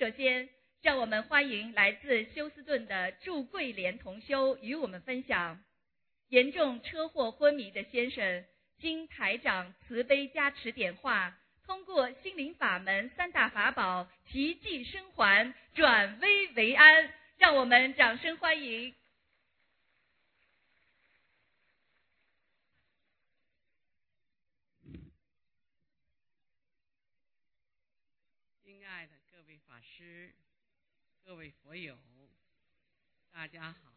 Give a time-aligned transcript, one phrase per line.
[0.00, 0.48] 首先，
[0.80, 5.62] 让我们欢迎来自休斯顿的祝桂莲同修与我们分享：
[6.28, 8.46] 严重车祸昏迷的先生，
[8.78, 17.12] 经台长慈悲加持点化，通过心灵法门三大法宝奇迹生还，转危为安。
[17.36, 18.94] 让我们掌声欢迎！
[28.62, 29.80] 亲爱的各位法
[31.24, 31.96] 各位佛友，
[33.30, 33.92] 大家好，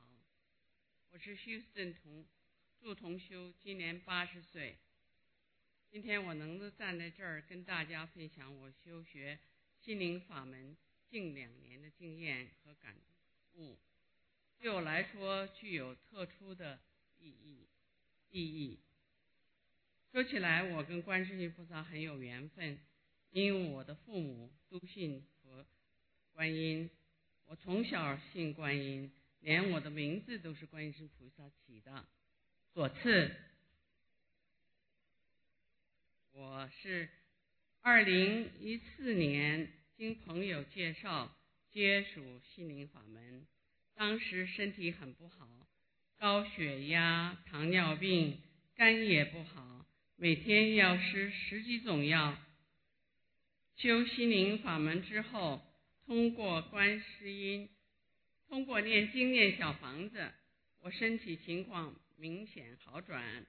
[1.10, 2.24] 我是休斯顿同
[2.80, 4.78] 祝同修，今年八十岁。
[5.90, 9.40] 今天我能够站在这儿跟大家分享我修学
[9.82, 10.78] 心灵法门
[11.10, 12.96] 近两年的经验和感。
[13.56, 13.80] 悟
[14.60, 16.80] 对我来说具有特殊的
[17.18, 17.68] 意义。
[18.30, 18.80] 意义
[20.12, 22.78] 说起来，我跟观世音菩萨很有缘分，
[23.32, 25.66] 因为我的父母都信佛
[26.34, 26.90] 观音，
[27.46, 32.06] 我从小信观音，连我的名字都是观音菩萨起的。
[32.74, 33.36] 左次，
[36.32, 37.08] 我是
[37.82, 41.32] 二零一四年经朋友介绍。
[41.72, 43.48] 接触心灵法门，
[43.96, 45.68] 当时身体很不好，
[46.20, 48.40] 高血压、糖尿病，
[48.76, 49.84] 肝也不好，
[50.16, 52.38] 每天要吃十几种药。
[53.76, 55.66] 修心灵法门之后，
[56.06, 57.70] 通过观世音，
[58.48, 60.32] 通过念经念小房子，
[60.80, 63.46] 我身体情况明显好转，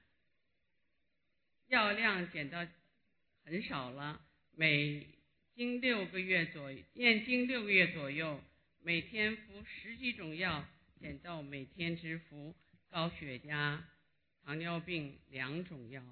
[1.68, 2.66] 药量减到
[3.44, 4.20] 很少了，
[4.52, 5.06] 每。
[5.56, 8.42] 经六个月左右，念经六个月左右，
[8.80, 10.64] 每天服十几种药，
[10.98, 12.56] 减到每天只服
[12.90, 13.86] 高血压、
[14.42, 16.02] 糖尿病两种药。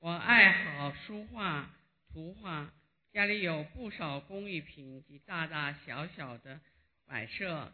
[0.00, 1.74] 我爱好书画、
[2.12, 2.72] 图画，
[3.12, 6.60] 家里有不少工艺品及大大小小的
[7.06, 7.72] 摆设。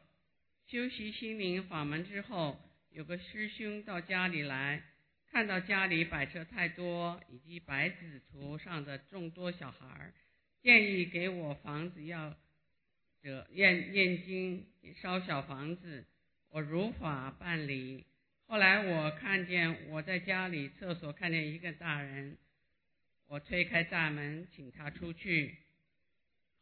[0.66, 2.60] 修习心灵法门之后，
[2.90, 4.82] 有个师兄到家里来。
[5.30, 10.14] 看到家里摆设太多，以及白纸图上的众多小孩儿，
[10.62, 12.34] 建议给我房子要
[13.22, 14.66] 这念念经
[15.02, 16.06] 烧小房子，
[16.48, 18.06] 我如法办理。
[18.46, 22.38] 后来我看见我在家里厕所看见一个大人，
[23.28, 25.56] 我推开大门请他出去。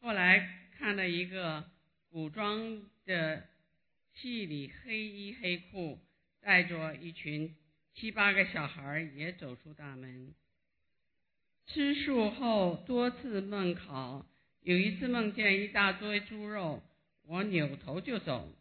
[0.00, 1.70] 后来看到一个
[2.10, 3.46] 古装的
[4.14, 5.98] 戏里黑衣黑裤，
[6.40, 7.54] 带着一群。
[7.96, 10.34] 七八个小孩也走出大门。
[11.64, 14.26] 吃素后多次梦考，
[14.62, 16.82] 有一次梦见一大堆猪肉，
[17.22, 18.52] 我扭头就走。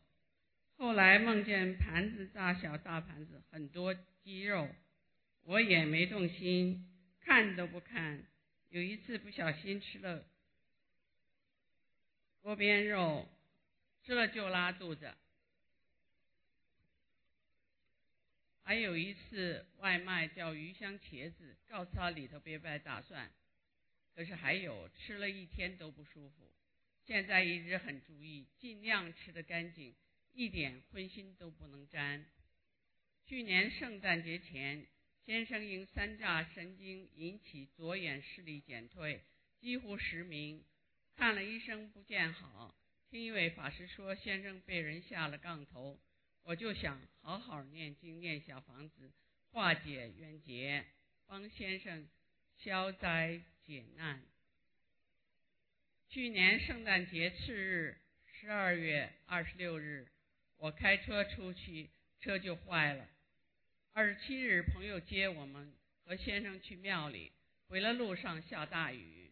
[0.78, 4.70] 后来梦见盘子大小大盘子，很多鸡肉，
[5.46, 6.86] 我也没动心，
[7.26, 8.24] 看都不看。
[8.70, 10.26] 有一次不小心吃了
[12.42, 13.30] 锅边肉，
[14.04, 15.14] 吃了就拉肚子。
[18.64, 23.32] 还有一次外卖叫鱼香茄子，告诉他里头别摆大蒜。
[24.16, 26.52] 可是还有吃了一天都不舒服。
[27.06, 29.94] 现在一直很注意，尽量吃得干净，
[30.32, 32.26] 一点荤腥都不能沾。
[33.26, 34.86] 去年圣诞节前，
[35.26, 39.22] 先生因三叉神经引起左眼视力减退，
[39.62, 40.62] 几乎失明，
[41.16, 42.76] 看了医生不见好。
[43.10, 45.98] 听一位法师说，先生被人下了杠头。
[46.44, 49.14] 我就想好好念经念小房子，
[49.52, 50.86] 化解冤结，
[51.26, 52.06] 帮先生
[52.58, 54.22] 消灾解难。
[56.10, 60.06] 去年圣诞节次日，十二月二十六日，
[60.58, 63.08] 我开车出去，车就坏了。
[63.96, 65.72] 二十七日，朋友接我们
[66.04, 67.32] 和先生去庙里，
[67.68, 69.32] 回了路上下大雨。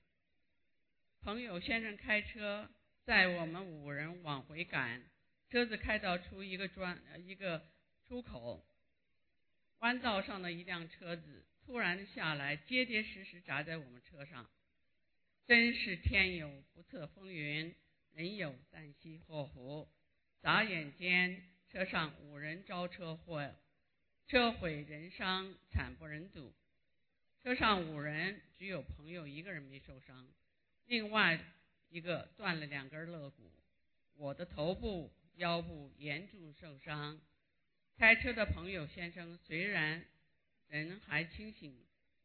[1.24, 2.70] 朋友先生开车
[3.04, 5.02] 载我们五人往回赶。
[5.50, 7.66] 车子开到出一个专呃一个
[8.08, 8.64] 出口，
[9.80, 14.47] 弯道上的一辆车子突然下来，结结实实砸在我们车上。
[15.47, 17.74] 真是天有不测风云，
[18.14, 19.90] 人有旦夕祸福。
[20.40, 23.56] 眨眼间，车上五人遭车祸，
[24.32, 26.54] 车毁人伤，惨不忍睹。
[27.44, 30.26] 车上五人只有朋友一个人没受伤，
[30.86, 31.38] 另外
[31.90, 33.52] 一个断了两根肋骨。
[34.16, 35.12] 我的头部。
[35.36, 37.20] 腰部严重受伤，
[37.98, 40.06] 开车的朋友先生虽然
[40.68, 41.74] 人还清醒，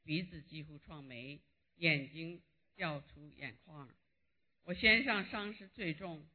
[0.03, 1.41] 鼻子几乎撞没，
[1.77, 2.43] 眼睛
[2.75, 3.89] 掉出眼眶。
[4.65, 6.27] 我先生伤势最重，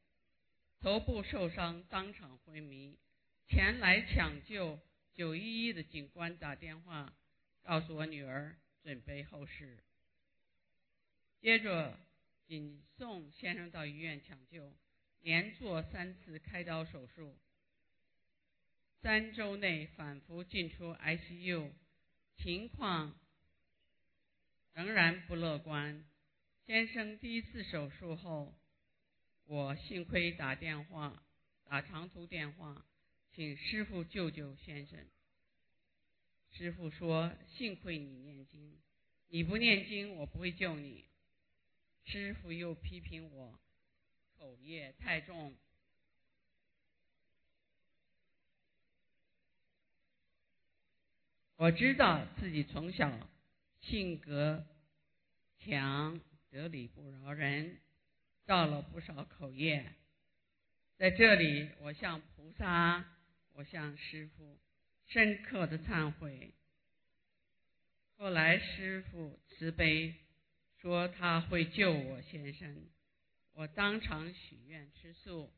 [0.80, 2.98] 头部受伤，当场昏迷。
[3.46, 4.80] 前来抢救
[5.14, 7.12] 九一一的警官打电话
[7.62, 9.78] 告诉我女儿准备后事。
[11.40, 11.98] 接着
[12.46, 14.72] 紧送先生到医院抢救，
[15.20, 17.36] 连做三次开刀手术，
[19.00, 21.70] 三周内反复进出 ICU，
[22.36, 23.18] 情况
[24.72, 26.04] 仍然不乐观。
[26.64, 28.54] 先生第一次手术后，
[29.44, 31.22] 我幸亏打电话
[31.64, 32.86] 打长途电话，
[33.34, 34.98] 请师傅救救先生。
[36.50, 38.78] 师傅说：“幸亏你念经，
[39.28, 41.04] 你不念经，我不会救你。”
[42.04, 43.58] 师傅又批评我
[44.38, 45.54] 口业太重。
[51.56, 53.28] 我知道自己从小
[53.80, 54.66] 性格
[55.58, 56.20] 强。
[56.52, 57.80] 得理不饶人，
[58.44, 59.94] 造了不少口业。
[60.98, 63.02] 在这里，我向菩萨，
[63.54, 64.58] 我向师父
[65.06, 66.54] 深刻的忏悔。
[68.16, 70.14] 后来师父慈悲，
[70.78, 72.88] 说他会救我先生。
[73.52, 75.52] 我当场许愿吃素，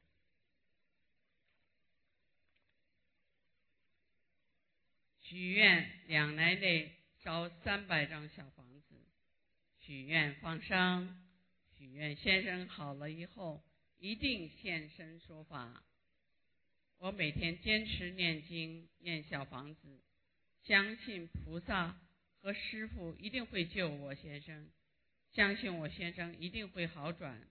[5.20, 8.94] 许愿两年内烧三百张小房子。
[9.81, 11.23] 许愿放生，
[11.76, 13.62] 许愿先生好了以后
[13.99, 15.85] 一定现身说法。
[16.99, 20.00] 我每天坚持念经念小房子，
[20.62, 22.00] 相信菩萨
[22.41, 24.69] 和师傅一定会救我先生，
[25.32, 27.46] 相信我先生一定会好转。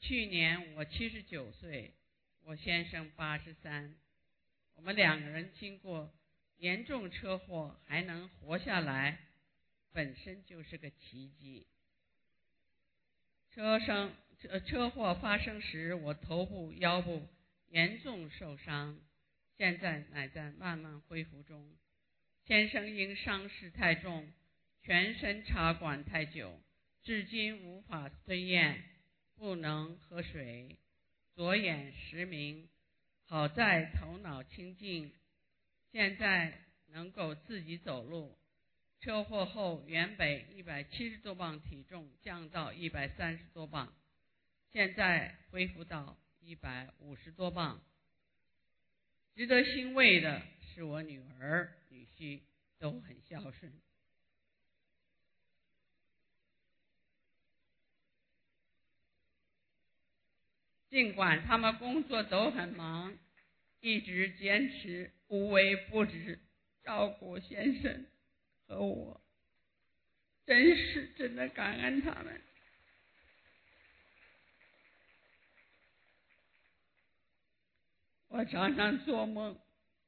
[0.00, 1.94] 去年我七十九岁，
[2.44, 3.94] 我先生八十三，
[4.74, 6.12] 我们两个人经过
[6.58, 9.18] 严重车祸还能活下来。
[9.92, 11.66] 本身就是个奇迹。
[13.50, 17.26] 车生车车祸发生时，我头部、腰部
[17.76, 18.98] 严重受伤，
[19.58, 21.76] 现在乃在慢慢恢复中。
[22.46, 24.32] 先生因伤势太重，
[24.80, 26.58] 全身插管太久，
[27.02, 28.82] 至今无法吞咽，
[29.34, 30.78] 不能喝水，
[31.34, 32.66] 左眼失明。
[33.26, 35.12] 好在头脑清净，
[35.92, 38.38] 现在能够自己走路。
[39.00, 43.92] 车祸后，原本一百七十多磅体重降到一百三十多磅，
[44.72, 46.16] 现在恢复到
[46.46, 47.82] 一百五十多磅。
[49.34, 52.40] 值得欣慰的是，我女儿、女婿
[52.78, 53.72] 都很孝顺。
[60.88, 63.18] 尽管他们工作都很忙，
[63.80, 66.38] 一直坚持无微不至
[66.84, 68.06] 照顾先生。
[68.68, 69.20] 和我，
[70.46, 72.40] 真是真的感恩他们。
[78.38, 79.56] 我常常做梦，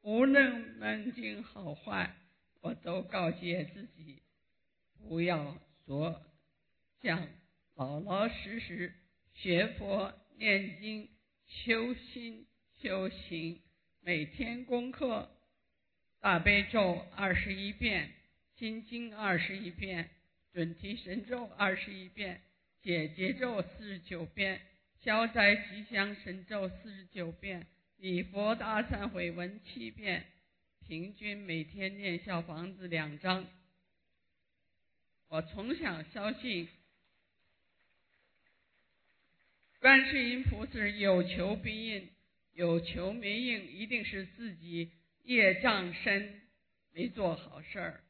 [0.02, 2.14] 无论梦境好坏，
[2.60, 4.20] 我都告诫自己，
[4.98, 6.20] 不要说，
[7.00, 7.26] 想
[7.74, 8.92] 老老实实
[9.32, 11.08] 学佛、念经、
[11.46, 12.46] 修心、
[12.82, 13.62] 修行，
[14.02, 15.30] 每天功课
[16.20, 18.12] 大悲咒二十一遍。
[18.56, 20.10] 心经二十一遍，
[20.52, 22.42] 准提神咒二十一遍，
[22.82, 24.60] 解结咒四十九遍，
[25.00, 27.66] 消灾吉祥神咒四十九遍，
[27.98, 30.24] 礼佛大忏悔文七遍，
[30.86, 33.44] 平均每天念小房子两张。
[35.26, 36.68] 我从小相信，
[39.80, 42.08] 观世音菩萨有求必应，
[42.52, 44.92] 有求没应，一定是自己
[45.24, 46.40] 业障深，
[46.92, 48.04] 没做好事儿。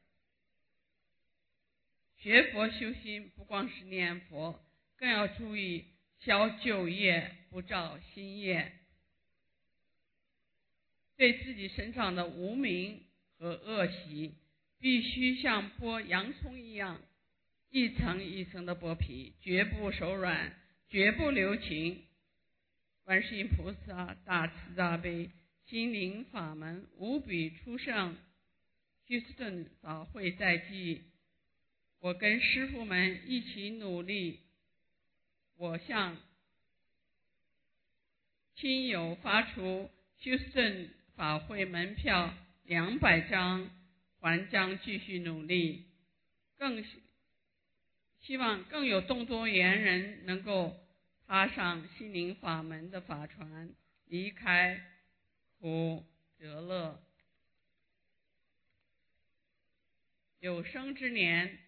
[2.19, 4.63] 学佛修心不光是念佛，
[4.99, 5.87] 更要注意
[6.21, 8.78] 消旧业，不造新业。
[11.19, 13.03] 对自己身上的无名
[13.39, 14.33] 和恶习，
[14.79, 17.01] 必须像剥洋葱一样，
[17.71, 20.55] 一层一层的剥皮，绝不手软，
[20.89, 22.05] 绝不留情。
[23.03, 25.29] 观世音菩萨大慈大悲，
[25.67, 28.17] 心灵法门无比殊胜。
[29.09, 31.03] 休斯顿法会在即。
[31.99, 34.39] 我跟师傅们一起努力，
[35.57, 36.17] 我向
[38.55, 42.33] 亲友发出休斯顿法会门票
[42.63, 43.69] 两百张，
[44.21, 45.85] 还将继续努力，
[46.57, 46.85] 更
[48.21, 50.79] 希望更有更多缘人能够
[51.27, 54.81] 踏上心灵法门的法船，离开
[55.59, 56.07] 苦
[56.39, 57.03] 得乐，
[60.39, 61.59] 有生之年。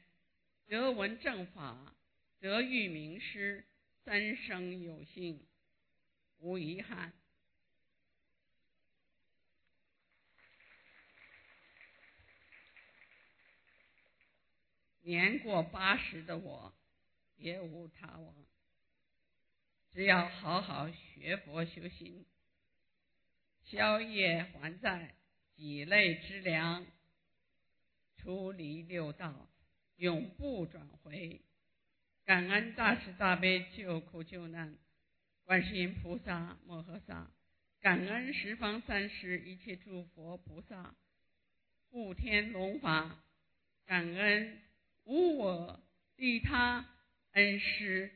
[0.69, 1.97] 得闻正法，
[2.38, 3.64] 得遇名师，
[4.04, 5.40] 三生有幸，
[6.38, 7.12] 无遗憾。
[15.11, 16.73] 年过八十的我，
[17.35, 18.33] 别无他望。
[19.93, 22.25] 只要好好学佛修心，
[23.64, 25.17] 消业还债，
[25.57, 26.87] 己类之粮，
[28.19, 29.49] 出离六道，
[29.97, 31.40] 永不转回。
[32.25, 34.79] 感恩大慈大悲救苦救难
[35.43, 37.29] 观世音菩萨摩诃萨，
[37.81, 40.95] 感恩十方三世一切诸佛菩萨、
[41.88, 43.25] 护天龙法，
[43.87, 44.62] 感恩
[45.04, 45.80] 无我
[46.16, 46.85] 利他
[47.33, 48.12] 恩师。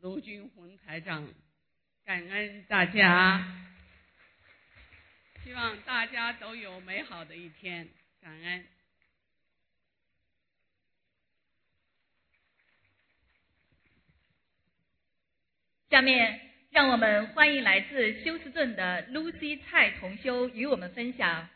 [0.00, 1.26] 卢军宏台长，
[2.04, 3.44] 感恩大家，
[5.42, 7.88] 希望大家都有美好的一天，
[8.20, 8.64] 感恩。
[15.90, 21.48] 下面让我们欢迎来自休斯顿的 Lucy 蔡同修与我们分享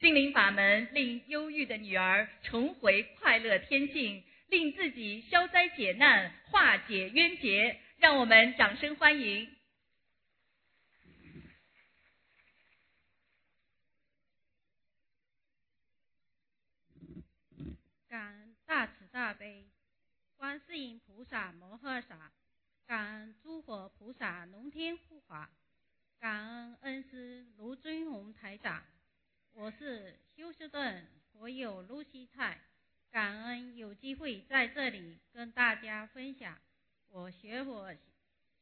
[0.00, 7.80] 心灵法门，令忧郁的女儿重回快乐天性，令自己消灾解难，化解冤结。
[7.98, 9.52] 让我们掌声欢迎！
[18.08, 19.66] 感恩大慈大悲
[20.36, 22.30] 观世音菩萨摩诃萨，
[22.86, 25.50] 感恩诸佛菩萨龙天护法，
[26.20, 28.84] 感恩恩师卢尊宏台长。
[29.60, 32.60] 我是休斯顿佛友露西菜，
[33.10, 36.56] 感恩有机会在这里跟大家分享。
[37.08, 37.92] 我学佛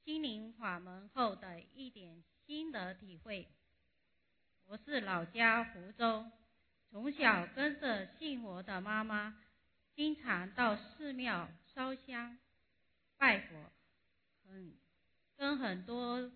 [0.06, 3.46] 心灵法门后的一点心得体会。
[4.64, 6.24] 我是老家福州，
[6.90, 9.36] 从小跟着信佛的妈妈，
[9.94, 12.38] 经常到寺庙烧香
[13.18, 13.70] 拜佛，
[14.48, 14.74] 很
[15.36, 16.32] 跟很多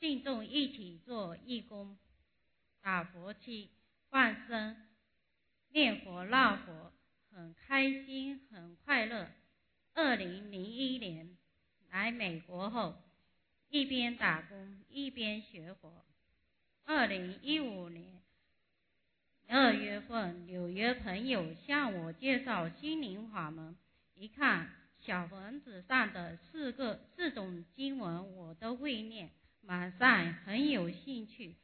[0.00, 1.96] 信众一起做义工，
[2.82, 3.70] 打佛七、
[4.14, 4.76] 放生、
[5.70, 6.92] 念佛闹佛，
[7.32, 9.28] 很开心，很快乐。
[9.92, 11.36] 二零零一年
[11.90, 12.94] 来美国后，
[13.70, 16.04] 一边打工一边学佛。
[16.84, 18.22] 二零一五年
[19.48, 23.76] 二月份，纽约朋友向我介绍心灵法门，
[24.14, 29.30] 一看小房子上的四个四种经文我都会念，
[29.60, 31.56] 马上很有兴趣，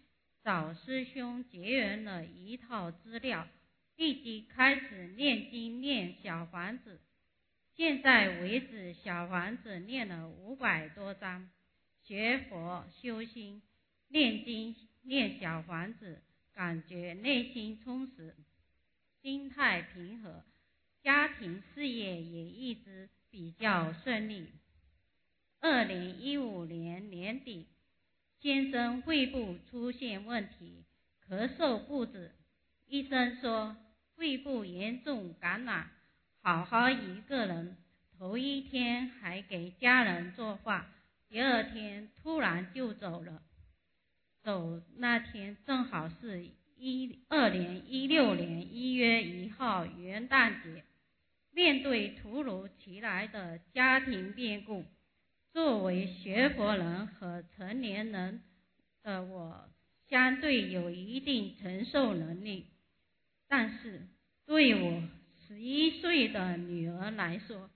[0.43, 3.47] 找师兄结缘了一套资料，
[3.97, 7.01] 立即开始念经念小房子。
[7.77, 11.51] 现在为止，小房子念了五百多章，
[12.05, 13.63] 学佛修心，
[14.09, 18.35] 念经念小房子，感觉内心充实，
[19.23, 20.43] 心态平和，
[21.03, 24.49] 家庭事业也一直比较顺利。
[25.61, 27.67] 二零一五年年底，
[28.41, 30.87] 先生肺部出现问题，
[31.29, 32.35] 咳嗽不止，
[32.87, 33.77] 医生说
[34.17, 35.91] 肺部严重感染。
[36.41, 37.77] 好好一个人，
[38.19, 40.87] 头一天还给家人做饭，
[41.29, 43.43] 第二天突然就走了。
[44.43, 50.83] 走那天正好是一二年一六年一月一号元旦节。
[51.53, 54.87] 面对突如其来的家庭变故，
[55.53, 58.43] 作为学佛人和成年人
[59.03, 59.69] 的我，
[60.09, 62.67] 相对有一定承受能力，
[63.49, 64.09] 但是
[64.47, 65.03] 对我。
[65.49, 67.71] 十一岁的女儿来说，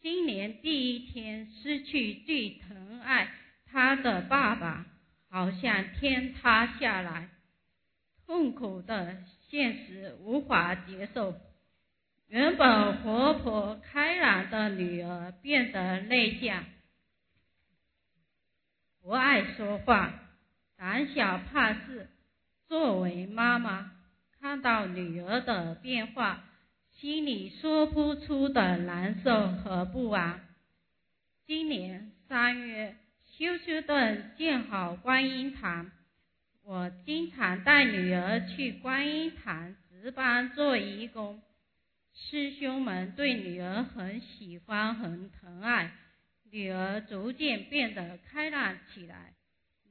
[0.00, 3.30] 新年第一天失去最疼爱
[3.66, 4.86] 她的爸爸，
[5.28, 7.28] 好像天塌下来，
[8.24, 11.34] 痛苦的现实无法接受。
[12.32, 16.64] 原本活泼开朗的女儿变得内向，
[19.02, 20.14] 不爱说话，
[20.78, 22.08] 胆小怕事。
[22.68, 23.92] 作为妈妈，
[24.40, 26.42] 看到女儿的变化。
[26.92, 30.40] 心里说不出的难受和不安。
[31.44, 32.96] 今年三月，
[33.26, 35.90] 休斯顿建好观音堂，
[36.64, 41.42] 我经常带女儿去观音堂值班做义工。
[42.14, 45.92] 师兄们对女儿很喜欢，很疼爱，
[46.50, 49.34] 女儿逐渐变得开朗起来。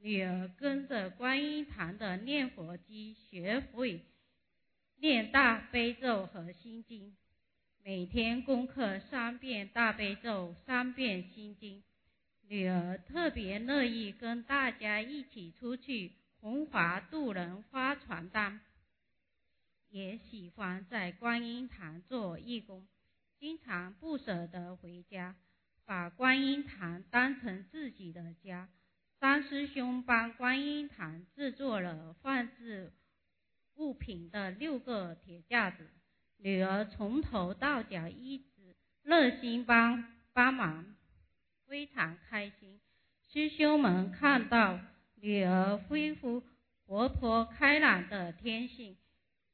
[0.00, 4.00] 女儿跟着观音堂的念佛机学会。
[4.98, 7.16] 念大悲咒和心经，
[7.84, 11.82] 每天功课三遍大悲咒，三遍心经。
[12.48, 18.60] 女儿特别乐意跟大家一起出去弘法度人发传单，
[19.92, 22.88] 也喜欢在观音堂做义工，
[23.38, 25.36] 经常不舍得回家，
[25.84, 28.70] 把观音堂当成自己的家。
[29.20, 32.94] 三师兄帮观音堂制作了放置。
[33.76, 35.86] 物品的六个铁架子，
[36.38, 40.96] 女儿从头到脚一直热心帮帮忙，
[41.66, 42.80] 非常开心。
[43.30, 44.80] 师兄们看到
[45.16, 46.42] 女儿恢复
[46.86, 48.96] 活泼开朗的天性，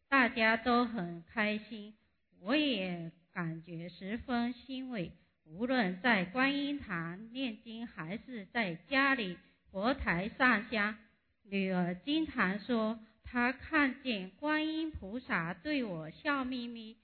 [0.09, 1.95] 大家都很开心，
[2.41, 5.12] 我也感觉十分欣慰。
[5.45, 9.38] 无论在观音堂念经，还是在家里
[9.71, 10.97] 佛台上香，
[11.43, 16.97] 女儿经常说她看见观音菩萨对我笑眯眯，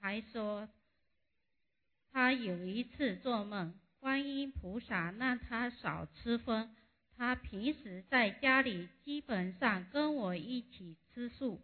[0.00, 0.68] 还说
[2.12, 6.74] 她有一次做梦，观音菩萨让她少吃荤。
[7.16, 11.60] 她平时在家里基本上跟我一起吃素，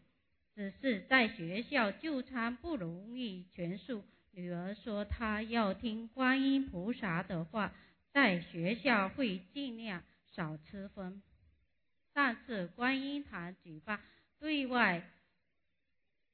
[0.57, 4.03] 只是在学校就餐不容易全素。
[4.31, 7.75] 女儿说她要听观音菩萨的话，
[8.11, 11.21] 在学校会尽量少吃荤。
[12.15, 14.01] 上次观音堂举办
[14.39, 15.07] 对外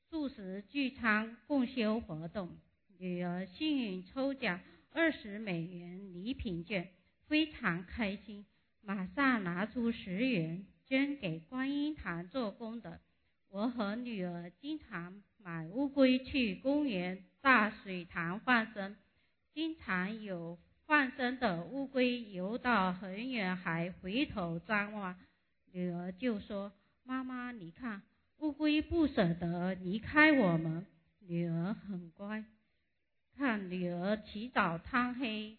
[0.09, 2.57] 素食聚餐共修活动，
[2.99, 4.61] 女儿幸运抽奖
[4.93, 6.88] 二十美元礼品券，
[7.26, 8.47] 非常开心。
[8.83, 13.00] 马上拿出十元捐给观音堂做功德。
[13.52, 18.97] 我和女儿经常买乌龟去公园大水塘放生，
[19.52, 25.14] 经常有放生的乌龟游到很远还回头张望，
[25.71, 26.73] 女儿就说
[27.04, 28.00] ：“妈妈，你看，
[28.38, 30.87] 乌龟不舍得离开我们。”
[31.21, 32.42] 女儿很乖，
[33.37, 35.59] 看女儿起早贪黑。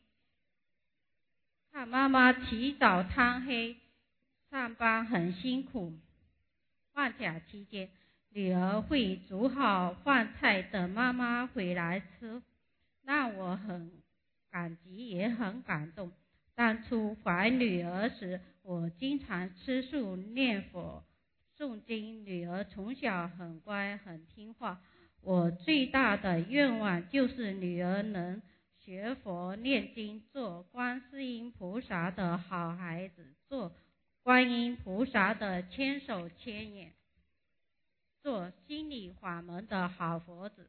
[1.71, 3.77] 看妈妈起早贪黑
[4.49, 5.93] 上班很辛苦，
[6.93, 7.89] 放假期间
[8.29, 12.41] 女儿会煮好饭菜等妈妈回来吃，
[13.03, 13.91] 让我很
[14.49, 16.11] 感激也很感动。
[16.55, 21.03] 当初怀女儿时，我经常吃素念佛
[21.57, 24.79] 诵经，女儿从小很乖很听话。
[25.21, 28.41] 我最大的愿望就是女儿能。
[28.85, 33.71] 学佛念经，做观世音菩萨的好孩子，做
[34.23, 36.93] 观音菩萨的千手千眼，
[38.21, 40.65] 做心理法门的好佛子。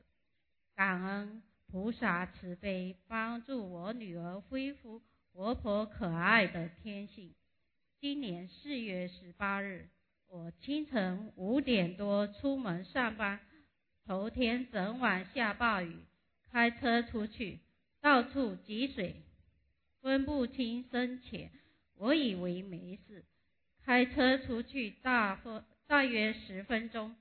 [0.75, 5.01] 感恩菩萨慈悲，帮助我女儿恢复
[5.33, 7.33] 活泼可爱的天性。
[8.01, 9.89] 今年四月十八日，
[10.27, 13.39] 我清晨五点多出门上班，
[14.05, 15.97] 头天整晚下暴雨，
[16.51, 17.61] 开车出去。
[18.01, 19.15] 到处积水，
[20.03, 21.53] 分不清深浅。
[21.95, 23.25] 我以为没事，
[23.85, 27.15] 开车出去大分大约十分钟，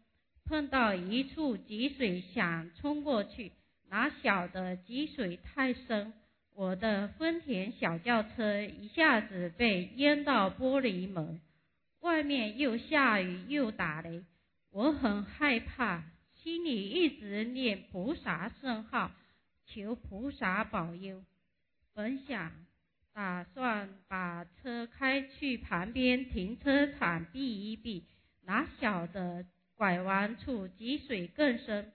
[0.45, 3.51] 碰到一处积水，想冲过去，
[3.89, 6.13] 哪晓得积水太深，
[6.55, 11.41] 我的丰田小轿车一下子被淹到玻璃门。
[11.99, 14.23] 外面又下雨又打雷，
[14.71, 16.03] 我很害怕，
[16.41, 19.11] 心里一直念菩萨圣号。
[19.65, 21.23] 求菩萨保佑。
[21.93, 22.51] 本想
[23.13, 28.07] 打算把车开去旁边停车场避一避，
[28.41, 29.45] 哪晓得
[29.75, 31.93] 拐弯处积水更深，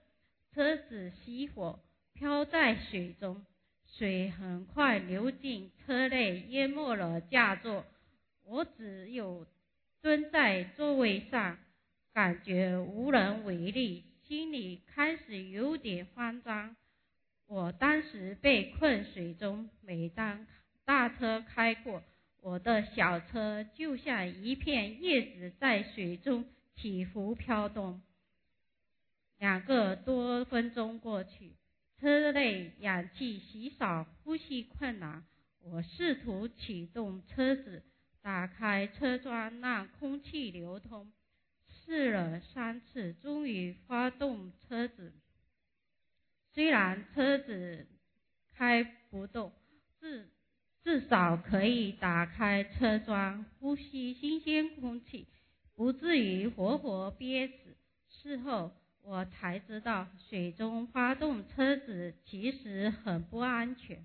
[0.53, 1.79] 车子熄火
[2.13, 3.45] 飘在水中，
[3.85, 7.85] 水很快流进车内，淹没了驾座。
[8.45, 9.45] 我只有
[10.01, 11.57] 蹲在座位上，
[12.13, 16.77] 感觉无能为力，心里开始有点慌张。
[17.45, 20.45] 我当时被困水中，每当
[20.89, 22.01] 大车开过，
[22.41, 26.43] 我的小车就像一片叶子在水中
[26.75, 28.01] 起伏飘动。
[29.37, 31.53] 两个多分钟过去，
[31.99, 35.23] 车内氧气稀少，呼吸困难。
[35.59, 37.83] 我试图启动车子，
[38.23, 41.13] 打开车窗让空气流通，
[41.67, 45.13] 试了三次，终于发动车子。
[46.51, 47.85] 虽然车子
[48.55, 49.53] 开不动，
[49.99, 50.27] 自
[50.89, 55.27] 至少可以打开车窗呼吸新鲜空气，
[55.75, 57.53] 不至于活活憋死。
[58.09, 58.71] 事后
[59.03, 64.03] 我才知道，水中发动车子其实很不安全。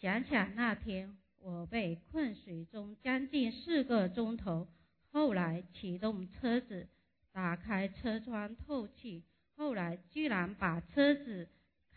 [0.00, 4.68] 想想那天我被困水中将近四个钟头，
[5.12, 6.88] 后来启动车子，
[7.30, 9.22] 打开车窗透气。
[9.54, 11.46] 后来居然把车子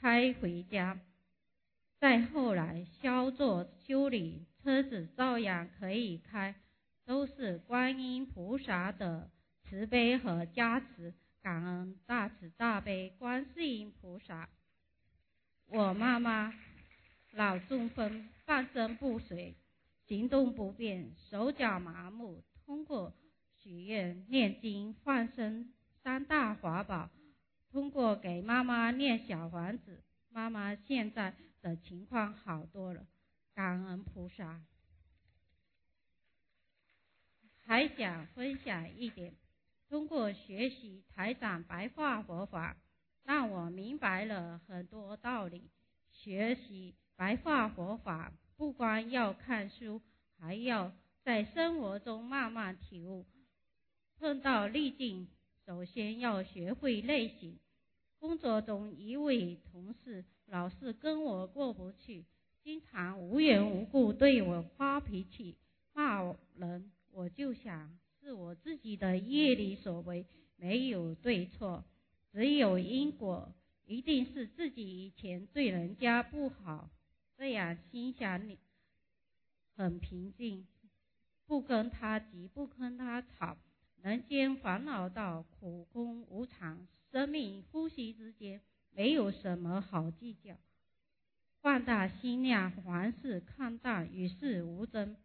[0.01, 0.99] 开回家，
[2.01, 6.55] 再后来销作修理，车子照样可以开，
[7.05, 9.29] 都是观音菩萨的
[9.63, 14.49] 慈悲和加持，感恩大慈大悲观世音菩萨。
[15.67, 16.53] 我妈妈
[17.33, 19.55] 脑中风，半身不遂，
[20.07, 23.13] 行动不便，手脚麻木，通过
[23.59, 27.09] 许愿、念经、放生三大法宝。
[27.71, 33.05] 通过给妈妈念小房子，妈妈现在的情况好多了，
[33.53, 34.61] 感恩菩萨。
[37.65, 39.35] 还想分享一点，
[39.87, 42.77] 通过学习台长白话佛法，
[43.23, 45.69] 让我明白了很多道理。
[46.11, 50.01] 学习白话佛法，不光要看书，
[50.37, 50.91] 还要
[51.23, 53.25] 在生活中慢慢体悟。
[54.17, 55.27] 碰到逆境，
[55.65, 57.57] 首先要学会内省。
[58.19, 62.25] 工作中，一位同事老是跟我过不去，
[62.63, 65.57] 经常无缘无故对我发脾气、
[65.93, 66.23] 骂
[66.55, 66.89] 人。
[67.11, 71.83] 我就想，是我自己的业力所为，没有对错，
[72.31, 73.53] 只有因果，
[73.85, 76.89] 一定是自己以前对人家不好。
[77.37, 78.57] 这样心想，你
[79.75, 80.65] 很平静，
[81.45, 83.57] 不跟他急，不跟他吵。
[84.01, 90.55] 人间烦恼道，苦空无常，生命呼吸之间，没有什么好计较。
[91.63, 95.15] 放大心量，凡事看淡，与世无争，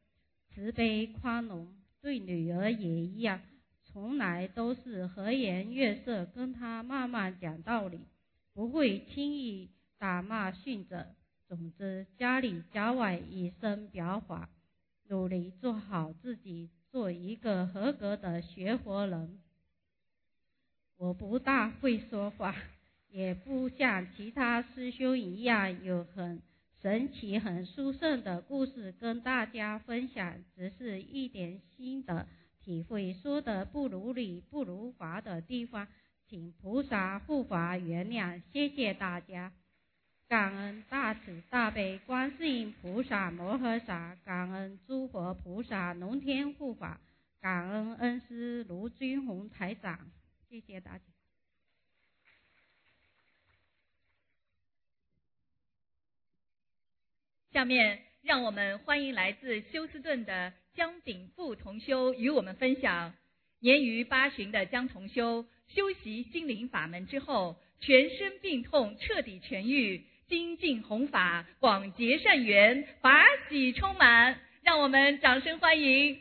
[0.55, 1.75] 慈悲宽容。
[2.01, 3.41] 对女儿也一样，
[3.85, 7.99] 从来都是和颜悦色，跟她慢慢讲道理，
[8.55, 11.09] 不会轻易打骂训责。
[11.49, 14.49] 总之，家里家外以身表法，
[15.09, 16.71] 努力做好自己。
[16.91, 19.43] 做一个合格的学佛人，
[20.97, 22.57] 我不大会说话，
[23.11, 26.41] 也不像其他师兄一样有很
[26.81, 32.27] 神奇、很殊胜的故事跟大家分享，只是一点心得
[32.63, 35.89] 体会，说的不如理、不如法的地方，
[36.29, 39.53] 请菩萨护法原谅，谢谢大家。
[40.29, 47.01] 感恩大慈大悲观世音菩萨摩诃萨，感恩诸佛菩萨龙天护法，
[47.41, 49.99] 感恩恩师卢军宏台长，
[50.49, 51.18] 谢谢大家。
[57.53, 63.15] 下面让我们欢迎来自休斯顿的江炳富同修与我们分享：
[63.59, 70.05] 年逾八旬的江同修修习心灵法门之后，全身病痛彻底痊愈。
[70.29, 76.21] 精进弘法，广结善缘，法喜充满，让我们掌声欢迎！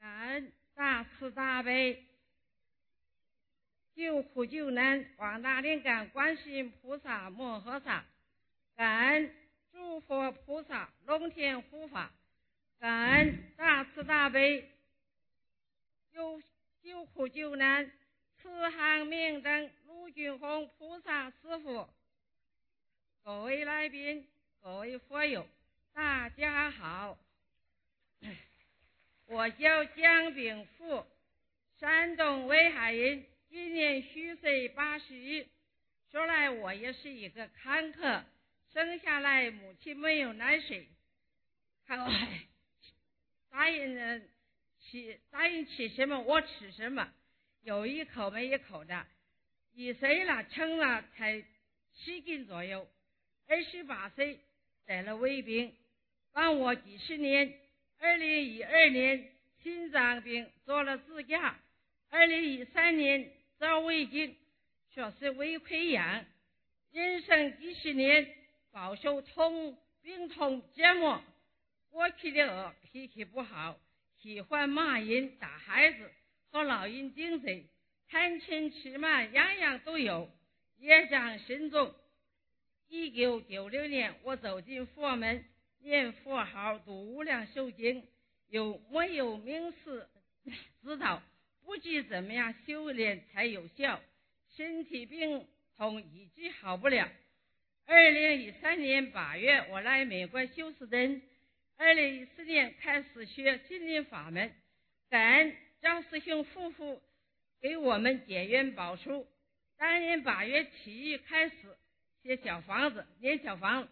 [0.00, 2.02] 感恩大慈大悲、
[3.96, 8.04] 救苦救难广大灵感观世音菩萨摩诃萨，
[8.76, 9.34] 感恩
[9.72, 12.12] 诸佛菩萨龙天护法，
[12.78, 14.70] 感恩大慈大悲。
[16.12, 16.42] 救
[16.82, 17.90] 救苦救难，
[18.42, 21.88] 慈航明灯卢俊宏菩萨师傅，
[23.24, 24.28] 各位来宾，
[24.62, 25.46] 各位佛友，
[25.94, 27.16] 大家好。
[29.24, 31.02] 我叫江炳富，
[31.80, 35.46] 山东威海人，今年虚岁八十。
[36.10, 38.22] 说来我也是一个坎坷，
[38.72, 40.88] 生下来母亲没有奶水，
[41.86, 42.10] 看我
[43.50, 44.28] 答应人。
[44.88, 47.12] 吃答应吃什么我吃什么，
[47.62, 49.04] 有一口没一口的。
[49.74, 51.42] 一岁了称了才
[51.92, 52.88] 七斤左右，
[53.48, 54.38] 二十八岁
[54.86, 55.74] 得了胃病，
[56.32, 57.52] 帮我几十年。
[57.98, 59.32] 二零一二年
[59.62, 61.58] 心脏病做了支架，
[62.10, 64.36] 二零一三年找胃镜，
[64.94, 66.24] 说是胃溃疡。
[66.92, 68.34] 人生几十年
[68.70, 71.22] 饱受痛病痛折磨，
[71.90, 73.78] 过去的恶脾气不好。
[74.20, 76.10] 喜欢骂人、打孩子
[76.50, 77.66] 和老人顶嘴，
[78.08, 80.30] 贪嗔痴慢样样都有，
[80.78, 81.94] 业障深重。
[82.88, 85.44] 一九九六年，我走进佛门，
[85.80, 88.06] 念佛号、读无量寿经，
[88.48, 90.08] 又没有名师
[90.82, 91.22] 指导，
[91.66, 94.00] 不知怎么样修炼才有效，
[94.54, 95.44] 身体病
[95.76, 97.10] 痛一直好不了。
[97.86, 101.20] 二零一三年八月，我来美国休斯顿。
[101.76, 104.54] 二零一四年开始学心灵法门，
[105.10, 107.02] 感恩张师兄夫妇
[107.60, 109.26] 给我们结缘宝书。
[109.76, 111.54] 当年八月七日开始
[112.22, 113.88] 写小房子，念小房。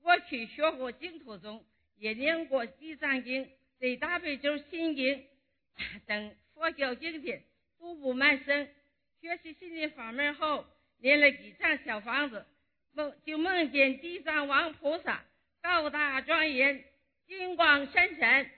[0.00, 1.64] 过去学过净土宗，
[1.96, 5.26] 也念过地藏经、对大悲咒心经
[6.06, 7.42] 等佛教经典，
[7.78, 8.70] 都不满身。
[9.18, 10.66] 学习心灵法门后，
[10.98, 12.46] 念了几张小房子，
[12.92, 15.24] 梦就梦见地藏王菩萨
[15.62, 16.84] 高大庄严。
[17.26, 18.50] 金光闪闪，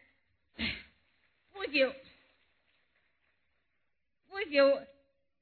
[1.52, 1.94] 不久，
[4.28, 4.84] 不久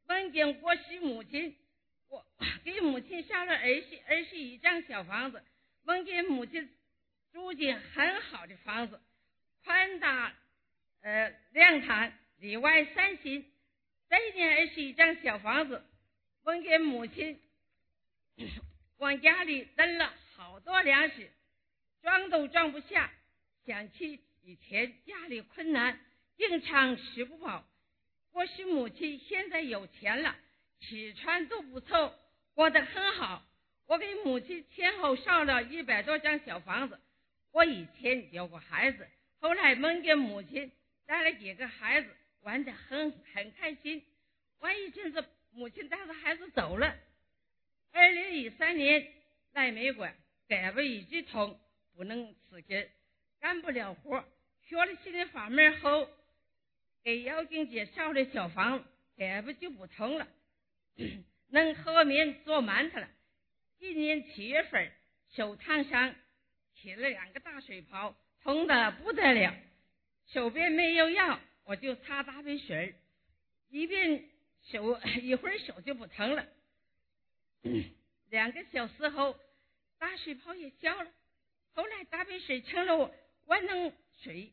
[0.07, 1.57] 梦见过世母亲，
[2.09, 2.27] 我
[2.63, 5.43] 给母亲下了二十二十一张小房子，
[5.85, 6.71] 梦见母亲
[7.33, 9.01] 住进很好的房子，
[9.65, 10.35] 宽大
[11.01, 13.45] 呃亮堂，里外三心，
[14.09, 15.85] 再念二十一张小房子，
[16.45, 17.39] 问给母亲
[18.97, 21.31] 往家里扔了好多粮食，
[22.01, 23.13] 装都装不下。
[23.67, 26.01] 想起以前家里困难，
[26.39, 27.63] 经常吃不饱。
[28.33, 30.35] 或许母亲现在有钱了，
[30.81, 32.15] 吃穿都不愁，
[32.55, 33.45] 过得很好。
[33.85, 36.99] 我给母亲前后烧了一百多张小房子。
[37.53, 39.07] 我以前有过孩子，
[39.41, 40.73] 后来梦见母亲
[41.05, 42.09] 带了几个孩子。
[42.43, 44.03] 玩得很很开心，
[44.61, 46.97] 玩一阵子，母亲带着孩子走了。
[47.93, 49.13] 二零一三年
[49.53, 50.07] 来美国，
[50.49, 51.61] 胳膊一直痛，
[51.95, 52.89] 不能使劲，
[53.41, 54.25] 干不了活。
[54.63, 56.09] 学了心灵法门后，
[57.03, 58.85] 给妖精姐烧了小房，
[59.17, 60.29] 胳膊就不疼了，
[61.51, 63.09] 能和面做馒头了。
[63.79, 64.91] 今年七月份，
[65.35, 66.15] 手烫伤，
[66.75, 69.55] 起了两个大水泡，痛得不得了。
[70.27, 71.41] 手边没有药。
[71.65, 72.95] 我就擦大杯水
[73.69, 74.29] 一遍
[74.71, 76.47] 手一会儿手就不疼了。
[78.29, 79.39] 两个小时后，
[79.99, 81.11] 大水泡也消了。
[81.73, 83.15] 后来大杯水成了
[83.47, 83.93] 万能
[84.23, 84.53] 水，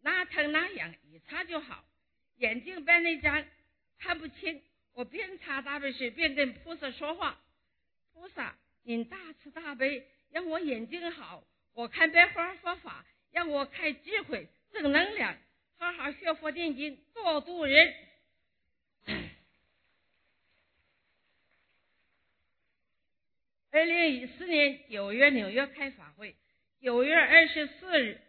[0.00, 1.84] 哪疼哪痒，一擦就好。
[2.36, 3.44] 眼睛白内障，
[3.98, 4.62] 看不清。
[4.92, 7.38] 我边擦大杯水边跟菩萨说话
[8.12, 15.36] ：“菩萨，您大慈大悲，让我眼睛好，我看白花佛法，让我开智慧正能量。”
[15.80, 17.94] 好好学佛念经，多度人。
[23.70, 26.36] 二零一四年九月纽约开法会，
[26.82, 28.20] 九月二十四日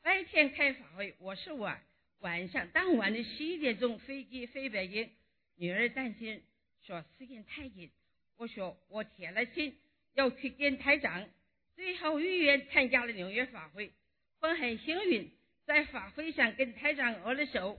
[0.00, 1.82] 白天开法会，我是晚
[2.20, 5.12] 晚上当晚的十一点钟飞机飞北京。
[5.56, 6.42] 女儿担心
[6.86, 7.90] 说时间太紧，
[8.38, 9.78] 我说我铁了心
[10.14, 11.28] 要去见台长，
[11.74, 13.92] 最后预约参加了纽约法会，
[14.40, 15.30] 我很幸运。
[15.66, 17.78] 在法会上跟台长握了手，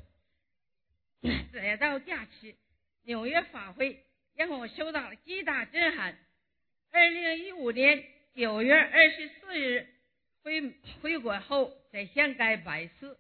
[1.53, 2.53] 得到加持。
[3.03, 4.03] 纽约法会
[4.35, 6.17] 让我受到了极大震撼。
[6.91, 8.03] 二零一五年
[8.35, 9.87] 九月二十四日
[10.43, 13.17] 回回国后，在香港拜师，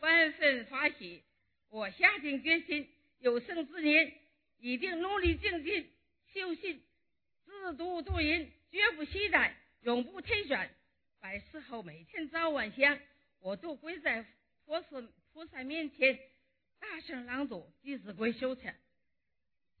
[0.00, 1.22] 万分欢喜。
[1.70, 2.88] 我下定决心，
[3.20, 4.12] 有生之年
[4.58, 5.88] 一定努力精进
[6.32, 6.82] 修行，
[7.44, 9.52] 自度度人，绝不懈怠，
[9.82, 10.68] 永不退转。
[11.20, 12.98] 拜师后，每天早晚香。
[13.44, 14.24] 我都跪在
[14.64, 15.02] 菩萨
[15.34, 16.18] 菩萨面前，
[16.78, 18.72] 大声朗读《弟子规》手册，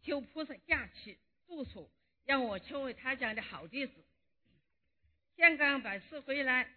[0.02, 1.90] 求菩萨加持督促，
[2.26, 4.04] 让我成为他讲的好弟子。
[5.38, 6.68] 香港拜师回来，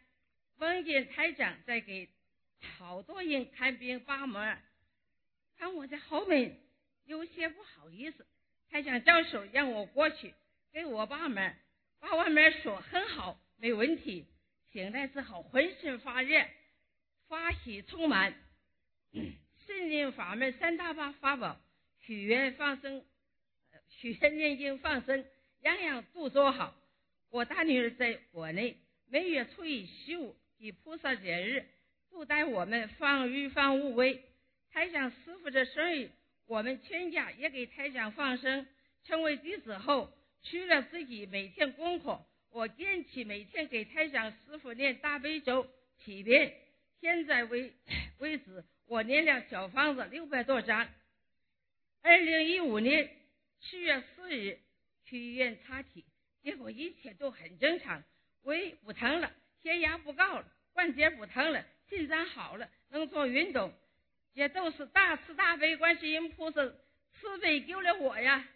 [0.55, 2.07] 梦见台长在给
[2.77, 4.63] 好多人看病把脉，
[5.57, 6.57] 看我在后面
[7.03, 8.25] 有些不好意思。
[8.69, 10.33] 台长招手让我过去
[10.71, 11.59] 给我把脉，
[11.99, 14.25] 把完脉说很好，没问题。
[14.71, 16.47] 醒来之后浑身发热。
[17.27, 18.33] 法喜充满，
[19.11, 21.59] 心灵法门三大法法宝，
[21.99, 23.03] 许愿放生，
[23.89, 25.25] 许愿念经放生，
[25.61, 26.73] 样样都做好。
[27.29, 28.77] 我大女儿在国内，
[29.09, 31.65] 每月初一、十五及菩萨节日，
[32.09, 34.23] 都带我们放鱼放乌龟。
[34.71, 36.09] 台长师傅的生日，
[36.45, 38.65] 我们全家也给台长放生。
[39.03, 40.13] 成为弟子后，
[40.43, 46.53] 除了自己每天功课，我坚持每天给台长师傅念大悲咒七遍。
[46.99, 47.73] 现在为
[48.17, 50.87] 为止，我念了小房子六百多张。
[52.01, 53.09] 二零一五年
[53.59, 54.59] 七月四日
[55.05, 56.05] 去医院查体，
[56.41, 58.03] 结果一切都很正常，
[58.43, 59.31] 胃不疼了，
[59.61, 63.73] 血压不高了，关节不疼了，心脏好了，能做运动。
[64.33, 66.61] 这都是大慈大悲观世音菩萨
[67.19, 68.47] 慈悲救了我呀！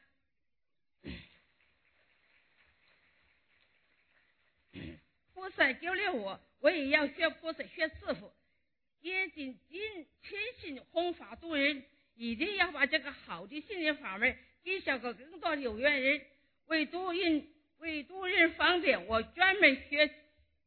[5.41, 6.39] 菩萨救了我。
[6.59, 8.31] 我也要学菩萨，学师傅，
[8.99, 11.83] 也尽尽全心弘法度人，
[12.15, 16.21] 一定要把这个好的心灵法门介绍给更多有缘人。
[16.67, 17.47] 为度人，
[17.79, 20.13] 为度人方便，我专门学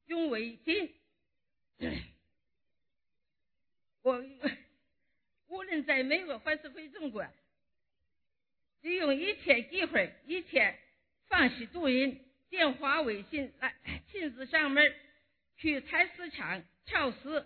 [0.07, 0.93] 用微信。
[4.03, 4.25] 我
[5.47, 7.25] 无论在美国还是回中国，
[8.81, 10.77] 利用一切机会，一切
[11.29, 12.24] 方式度人，
[12.55, 13.75] 电话、微信来
[14.13, 14.95] 亲自上门。
[15.57, 17.45] 去菜市场、超市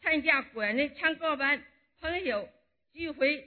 [0.00, 1.62] 参加国内唱歌班、
[2.00, 2.48] 朋友
[2.94, 3.46] 聚会、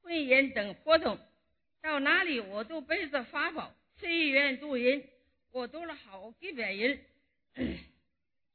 [0.00, 1.18] 婚宴等活动，
[1.82, 5.04] 到哪里我都背着法宝，随缘度人。
[5.52, 7.00] 我度了好几百人，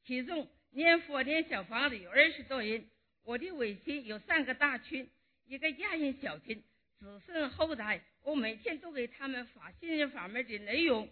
[0.08, 2.84] 其中念佛念小房子有二十多人。
[3.24, 5.08] 我的微信有三个大群，
[5.46, 6.64] 一个家人小群，
[6.98, 11.08] 子孙后代，我每天都给他们发心灵法门的内容，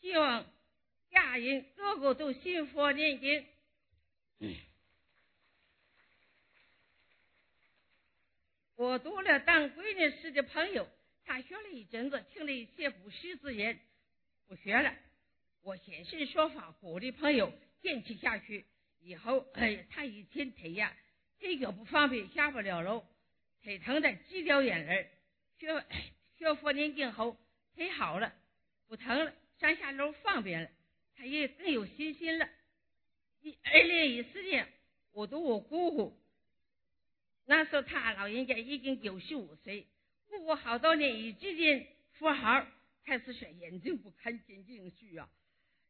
[0.00, 0.44] 希望。
[1.10, 3.46] 家人个个都信佛念经。
[8.76, 10.86] 我多了当闺女时的朋友，
[11.24, 13.80] 他学了一阵子，听了一些不实之言，
[14.46, 14.94] 不学了。
[15.62, 18.66] 我现身说法，鼓励朋友坚持下去。
[19.00, 20.94] 以后，哎，他一天腿呀，
[21.40, 23.02] 腿脚不方便，下不了楼，
[23.62, 25.10] 腿疼的直掉眼泪。
[25.58, 25.86] 学
[26.36, 27.36] 学佛念经后，
[27.74, 28.32] 腿好了，
[28.86, 30.70] 不疼了，上下楼方便了，
[31.16, 32.48] 他也更有信心了。
[33.42, 34.68] 一二零一四年，
[35.12, 36.16] 我读我姑姑，
[37.44, 39.86] 那时候他老人家已经九十五岁，
[40.28, 42.66] 姑姑好多年一直念佛号，
[43.04, 45.28] 开始说眼睛不看见进去啊，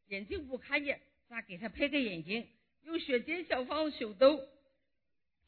[0.07, 2.49] 眼睛不看见，那给他配个眼镜？
[2.85, 4.49] 又学建小房子修兜，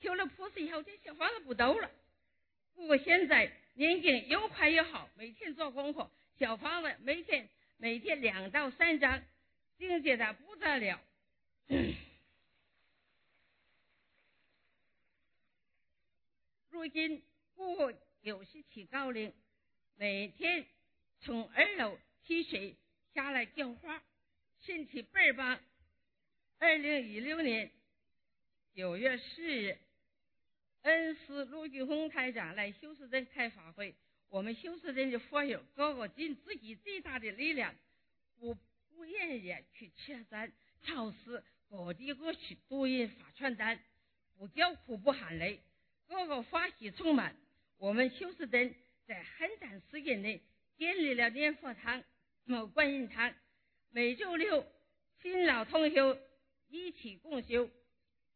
[0.03, 1.91] 修了菩萨以后，这小房子不兜了。
[2.75, 7.49] 不过现在眼睛又快又好，每天做功课，小房子每天
[7.81, 9.25] 每天两到三张，
[9.79, 11.01] 境界的不得了。
[16.69, 17.23] 如今
[17.57, 17.91] 我
[18.21, 19.33] 有时起高龄，
[19.97, 20.67] 每天
[21.23, 22.77] 从二楼梯水
[23.15, 24.03] 下来浇花，
[24.61, 25.59] 身体倍儿棒。
[26.59, 27.71] 二零一六年
[28.75, 29.79] 九月四日，
[30.83, 33.95] 恩师陆俊峰台长来修士镇开法会，
[34.31, 37.75] 我们修士镇的佛友个个尽自己最大的力量，
[38.39, 38.57] 不
[38.95, 43.79] 不愿意去车站、超市各地各去读印发传单，
[44.39, 45.61] 不叫苦不喊累，
[46.07, 47.35] 个个法喜充满。
[47.77, 48.73] 我们修士镇
[49.05, 50.41] 在很短时间内
[50.79, 52.05] 建立了念佛堂、
[52.45, 53.35] 某观音堂，
[53.91, 54.65] 每周六
[55.21, 56.17] 新老同修。
[56.69, 57.69] 一起共修，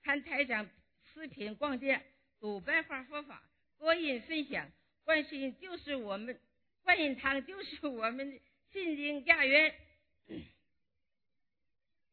[0.03, 0.69] 看台长
[1.13, 2.03] 视频逛街，
[2.41, 4.69] 读白话佛法，个人分享。
[5.05, 6.39] 观世音就是我们，
[6.83, 8.41] 观音堂就是我们的
[8.73, 9.75] 心灵家园。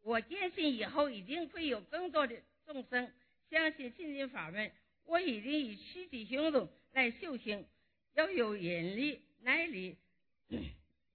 [0.01, 3.11] 我坚信以后一定会有更多的众生
[3.49, 4.71] 相信心灵法门。
[5.05, 7.65] 我一定以实际行动来修行，
[8.13, 9.97] 要有忍力、耐力、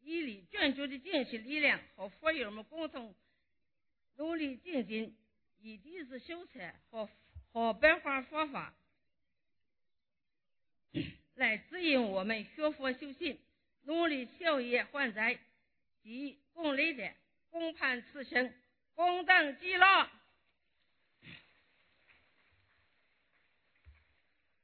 [0.03, 3.15] 毅力、专注的精神力量和佛友们共同。
[4.17, 5.15] 努力精进，
[5.61, 7.09] 以弟子修持和
[7.53, 8.75] 和白话佛法
[11.37, 13.39] 来指引我们学佛修行，
[13.83, 15.39] 努力消业还灾，
[16.03, 17.03] 积功累德，
[17.51, 18.53] 共盼此生
[18.95, 20.11] 共登极乐。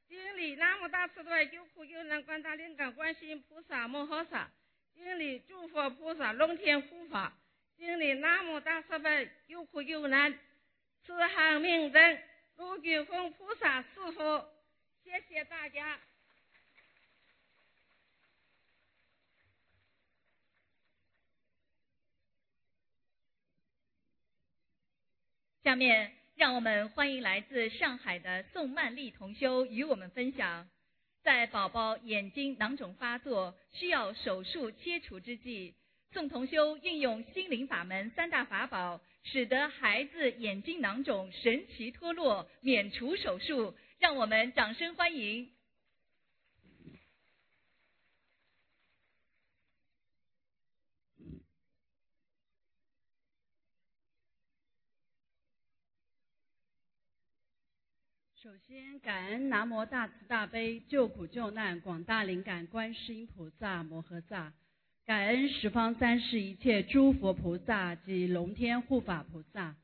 [0.09, 4.51] 经历南无大慈大悲救苦救难广大灵感观世音菩萨摩诃萨，
[4.95, 7.35] 经历诸佛菩萨龙天护法。
[7.77, 10.39] 经历南无大慈悲救苦救难
[11.05, 12.19] 慈航明灯
[12.57, 14.45] 卢俊峰菩萨师傅，
[15.05, 15.99] 谢谢大家。
[25.63, 30.69] 下面让我们欢迎来自上海的宋曼丽同修与我们分享，
[31.23, 35.77] 在宝宝眼睛囊肿发作需要手术切除之际。
[36.13, 43.77] 宋同修运用心灵法门三大法宝，使得孩子眼睛囊肿神奇脱落，免除手术。
[44.01, 45.49] 让我们掌声欢迎！
[58.53, 64.53] 首先，感恩南无大慈大悲救苦救难广大灵感观世音菩萨摩诃萨。
[65.07, 69.75] 感恩十方三世一切诸佛菩萨及龙天护法菩萨，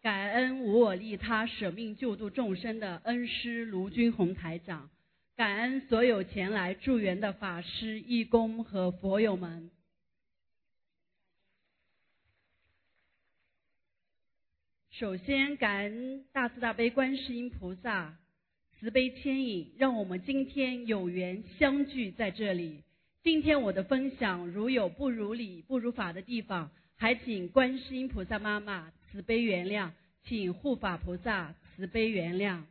[0.00, 4.88] 感恩无我利他舍命救度众生的恩师卢军宏台长，
[5.36, 9.70] 感恩所有前来助缘的法师、义工和佛友们。
[14.96, 18.16] 首先，感恩大慈大悲观世音菩萨
[18.78, 22.78] 慈悲牵引，让我们今天有缘相聚在这里。
[23.24, 29.90] 今天我的分享如有不如理、不如法的地方，还请观世音菩萨妈妈慈悲原谅，
[30.28, 32.62] 请护法菩萨慈悲原谅。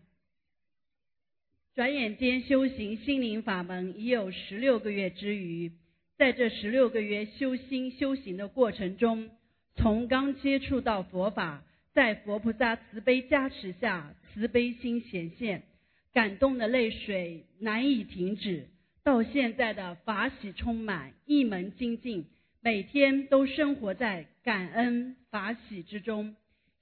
[1.76, 5.74] 转眼间修行心灵法门已有十六个月之余，
[6.18, 9.30] 在这十六个月修心修行的过程中，
[9.76, 15.64] 从刚接触到佛法，在佛菩萨慈悲加持下，慈悲心显现，
[16.12, 18.68] 感动的泪水难以停止。
[19.04, 22.26] 到现在的法喜充满，一门精进，
[22.62, 26.36] 每天都生活在感恩法喜之中。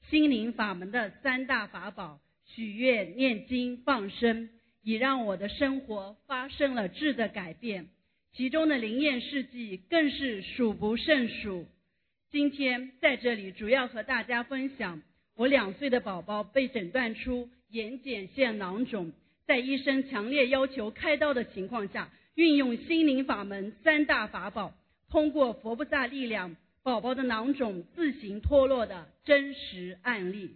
[0.09, 4.49] 心灵法门的三大法宝——许愿、念经、放生，
[4.81, 7.89] 已让我的生活发生了质的改变。
[8.33, 11.67] 其中的灵验事迹更是数不胜数。
[12.31, 15.01] 今天在这里主要和大家分享，
[15.35, 19.11] 我两岁的宝宝被诊断出眼睑腺囊肿。
[19.45, 24.73] 在医生强烈要求开刀的情况下，运用心灵法门三大法宝，
[25.09, 30.55] 通过佛菩萨力量，宝宝的囊肿自行脱落的真实案例。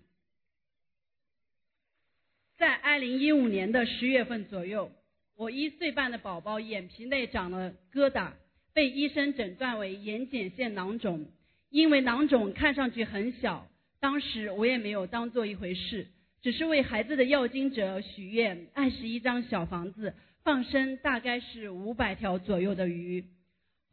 [2.58, 4.94] 在二零一五年的十月份左右，
[5.36, 8.32] 我一岁半的宝宝眼皮内长了疙瘩，
[8.72, 11.28] 被医生诊断为眼睑腺囊肿。
[11.70, 13.68] 因为囊肿看上去很小，
[14.00, 16.08] 当时我也没有当做一回事，
[16.42, 20.14] 只是为孩子的要经者许愿，二十一张小房子，
[20.44, 23.26] 放生大概是五百条左右的鱼。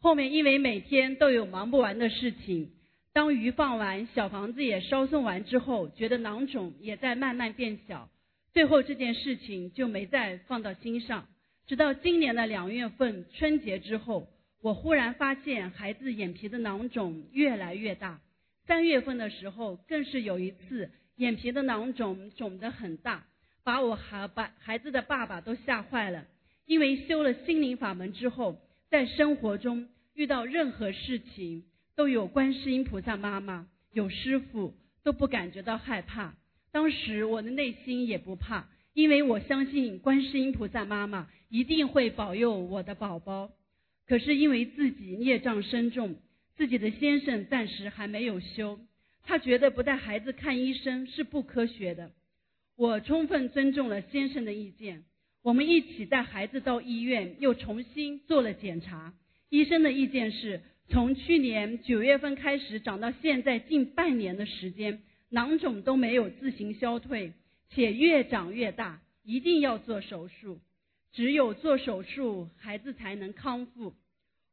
[0.01, 2.71] 后面因为每天都有忙不完的事情，
[3.13, 8.09] 当鱼放完，小房子也烧送完之后，觉得囊肿也在慢慢变小。
[8.53, 11.27] 最后这件事情就没再放到心上，
[11.67, 14.29] 直到今年的两月份春节之后，
[14.63, 18.21] 我忽然发现孩子眼皮的囊肿越来越大。
[18.65, 23.27] 三月份的时候，更是有一次眼皮的囊肿肿得很大，
[23.65, 26.25] 把我孩把孩子的爸爸都吓坏了。
[26.65, 31.65] 因为修了心灵法门之后，在生活中遇到任何事情
[31.97, 36.37] 都有观世音菩萨妈妈，有师傅，都不感觉到害怕。
[36.71, 43.51] 当时我的内心也不怕，因为我相信观世音菩萨妈妈一定会保佑我的宝宝。
[44.07, 46.17] 可是因为自己孽障深重，
[46.57, 48.79] 自己的先生暂时还没有修，
[49.25, 52.11] 他觉得不带孩子看医生是不科学的。
[52.77, 55.05] 我充分尊重了先生的意见，
[55.43, 59.15] 我们一起带孩子到医院又重新做了检查。
[59.49, 65.03] 医生的意见是从去年九月份开始长到现在近半年的时间。
[65.35, 67.33] 囊肿都没有自行消退，
[67.71, 70.61] 且越长越大，一定要做手术。
[71.13, 73.95] 只有做手术，孩子才能康复。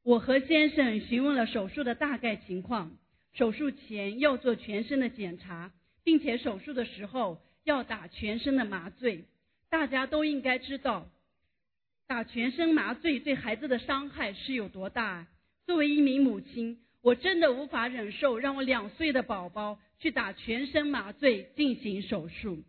[0.03, 2.97] 我和先生询问了手术的大概情况，
[3.33, 5.71] 手术前要做全身的检查，
[6.03, 9.25] 并且手术的时候要打全身的麻醉。
[9.69, 11.07] 大家都应该知道，
[12.07, 15.27] 打全身麻醉对孩子的伤害是有多大。
[15.65, 19.79] 作为一名母亲，我真的无法忍受让我两岁的宝宝。
[20.01, 22.63] 去打全身麻醉进行手术。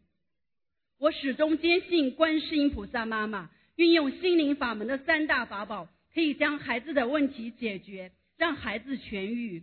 [0.99, 9.63] 我始终坚信观世音菩萨妈妈运用心灵法门的三大法宝，可以将孩子的问题解决，让孩子痊愈。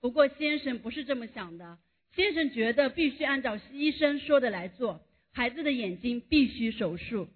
[0.00, 1.76] 不过先生不是这么想的，
[2.16, 5.02] 先生觉得必须按照医生说的来做，
[5.34, 7.28] 孩子的眼睛必须手术。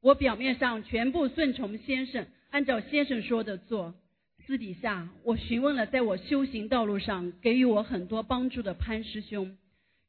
[0.00, 3.92] 我表面上全部顺从先生，按照先生说的做。
[4.46, 9.58] 私底下，我询问了在我修行道路上给予我很多帮助的潘师兄，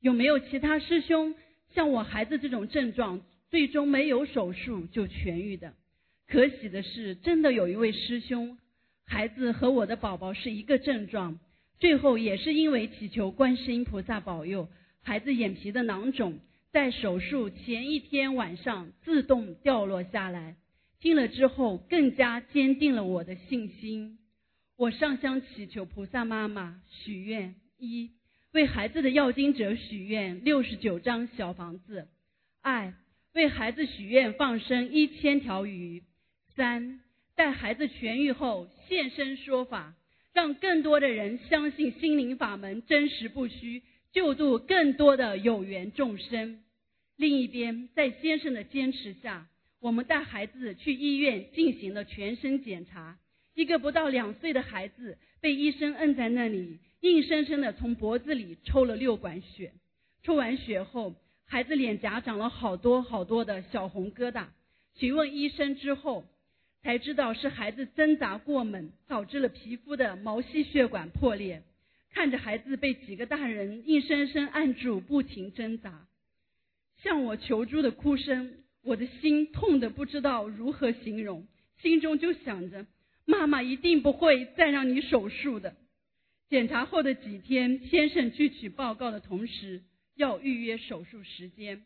[0.02, 1.34] 有没有其他师兄
[1.74, 3.22] 像我孩子这种症状，
[3.54, 5.76] 最终没有手术就痊愈的？
[6.26, 8.58] 可喜的是，真的有一位师兄，
[9.06, 11.40] 孩子和我的宝宝是一个症状，
[11.80, 14.68] 最后也是因为祈求观世音菩萨保佑，
[15.04, 16.40] 孩子眼皮的囊肿
[16.72, 20.56] 在手术前一天晚上自动掉落下来。
[21.00, 24.18] 听了之后，更加坚定了我的信心。
[24.78, 28.10] 我上香祈求菩萨妈妈许愿：一、
[28.52, 32.08] 为孩子的要经者许愿六十九张小房子；
[32.64, 32.92] 二、
[33.34, 36.04] 为孩子许愿放生一千条鱼；
[36.56, 37.00] 三、
[37.36, 39.96] 待孩子痊愈后现身说法，
[40.34, 43.82] 让更多的人相信心灵法门真实不虚，
[44.12, 46.64] 救度更多的有缘众生。
[47.16, 49.48] 另一边，在先生的坚持下，
[49.80, 53.18] 我们带孩子去医院进行了全身检查。
[53.56, 59.74] 一个不到两岁的孩子被医生摁在那里，硬生生的从脖子里抽了六管血。
[60.22, 61.16] 抽完血后，
[61.54, 64.48] 孩子脸颊长了好多好多的小红疙瘩。
[64.96, 66.26] 询问医生之后，
[66.82, 71.62] 才知道是孩子挣扎过猛，导致了皮肤的毛细血管破裂。
[72.12, 76.08] 看着孩子被几个大人硬生生按住，不停挣扎，
[77.04, 81.46] 向我求助的哭声，我的心痛的不知道如何形容，
[81.84, 82.88] 心中就想着。
[83.26, 85.76] 妈妈一定不会再让你手术的。
[86.50, 89.84] 检查后的几天，先生去取报告的同时，
[90.16, 91.84] 要预约手术时间，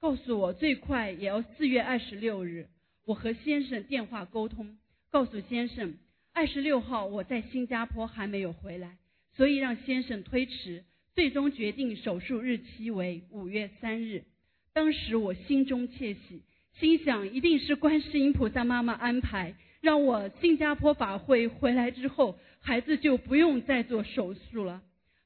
[0.00, 2.68] 告诉我最快也要四月二十六日。
[3.04, 4.78] 我和先生电话沟通，
[5.10, 5.96] 告诉先生
[6.32, 8.96] 二十六号我在新加坡还没有回来，
[9.34, 10.84] 所以让先生推迟。
[11.14, 14.24] 最终决定手术日期为五月三日。
[14.72, 16.42] 当时我心中窃喜，
[16.78, 19.54] 心想一定是观世音菩萨妈妈安排。
[19.82, 24.80] 让我新加坡法会回来之后，孩子就不用再做手术了。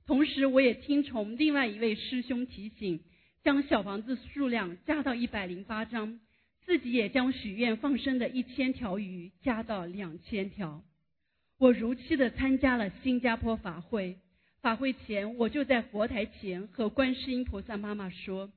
[0.07, 3.01] 同时，我也听从另外一位师兄提醒，
[3.43, 6.21] 将小房子数量加到一百零八张，
[6.65, 10.83] 自己也将许愿放生的一千条鱼加到两千条。
[11.59, 14.17] 我如期的参加了新加坡法会。
[14.63, 18.51] 法会前，我就在佛台前和观世音菩萨妈妈说：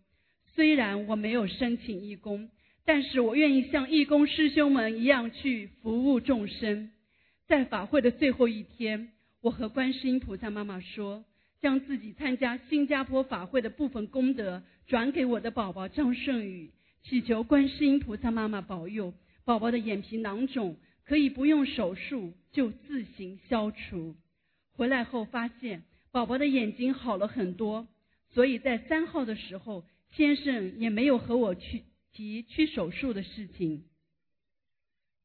[0.56, 2.50] 虽然我没有申请义工。
[2.86, 6.90] 但是我愿意像义工师兄们一样去服务众生。
[7.48, 11.24] 在法会的最后一天，我和观世音菩萨妈妈说，
[11.62, 16.72] 将自己参加新加坡法会的部分功德转给我的宝宝张胜宇，
[17.04, 24.16] 祈求观世音菩萨妈妈保佑宝宝的眼皮囊肿可以不用手术就自行消除。
[24.72, 27.88] 回来后发现宝宝的眼睛好了很多，
[28.32, 31.84] 所以在三号的时候，先生也没有和我去
[32.14, 33.84] 提去手术的事情。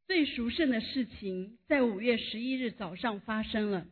[0.06, 3.86] 最殊胜的事情在五月十一日早上发生了，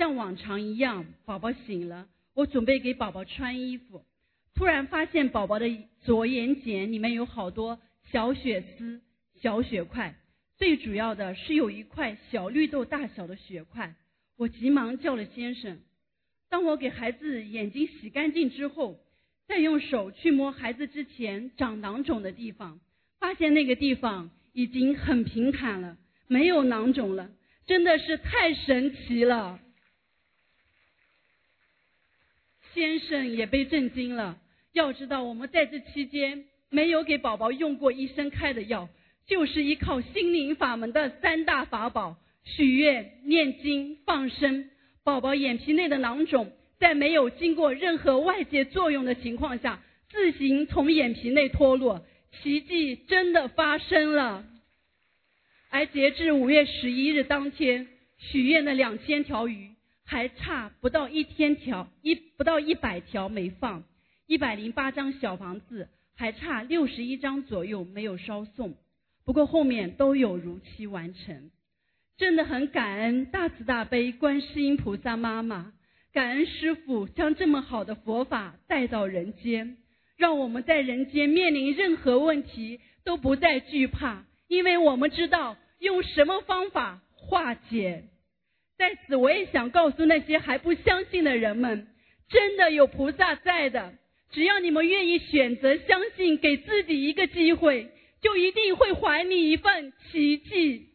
[0.00, 4.02] 像往常一样，宝宝醒了，我准备给宝宝穿衣服，
[4.54, 5.66] 突然发现宝宝的
[6.00, 7.78] 左眼睑里面有好多
[8.10, 9.02] 小血丝、
[9.42, 10.14] 小血块，
[10.56, 13.94] 最主要的是有一块小绿豆大小的血块，
[14.38, 15.78] 我急忙叫了先生。
[16.48, 18.98] 当我给孩子眼睛洗干净之后，
[19.46, 22.80] 再用手去摸孩子之前长囊肿的地方，
[23.18, 24.30] 发现那个地方。
[24.52, 25.96] 已经很平坦了，
[26.26, 27.30] 没有囊肿了，
[27.66, 29.60] 真的是太神奇了。
[32.74, 34.38] 先生也被震惊了。
[34.72, 38.88] 要知道，我们在这期间没有给宝宝用过医生开的药，
[39.26, 44.70] 就是依靠心灵法门的三大法宝：许愿、念经、放生。
[45.02, 52.04] 宝宝眼皮内的囊肿，在没有经过任何外界作用的情况下，自行从眼皮内脱落。
[52.42, 54.44] 奇迹真的发生了，
[55.68, 59.70] 而截至五月十一日当天，许愿的两千条鱼
[60.10, 63.84] 还差不到一千条，一不到一百条没放，
[64.26, 68.74] 一百零八张小房子还差六十一张左右没有烧送，
[69.24, 71.52] 不过后面都有如期完成，
[72.16, 75.72] 真的很感恩大慈大悲观世音菩萨妈妈，
[76.12, 79.76] 感恩师父将这么好的佛法带到人间。
[80.16, 88.09] 让我们在人间面临任何问题都不再惧怕，因为我们知道用什么方法化解。
[88.80, 91.86] 在此，我也想告诉那些还不相信的人们，
[92.30, 93.92] 真的有菩萨在的。
[94.30, 97.90] 只要你们愿意选择相信，给自己一个机会，
[98.22, 100.86] 就一定会还你一份奇迹。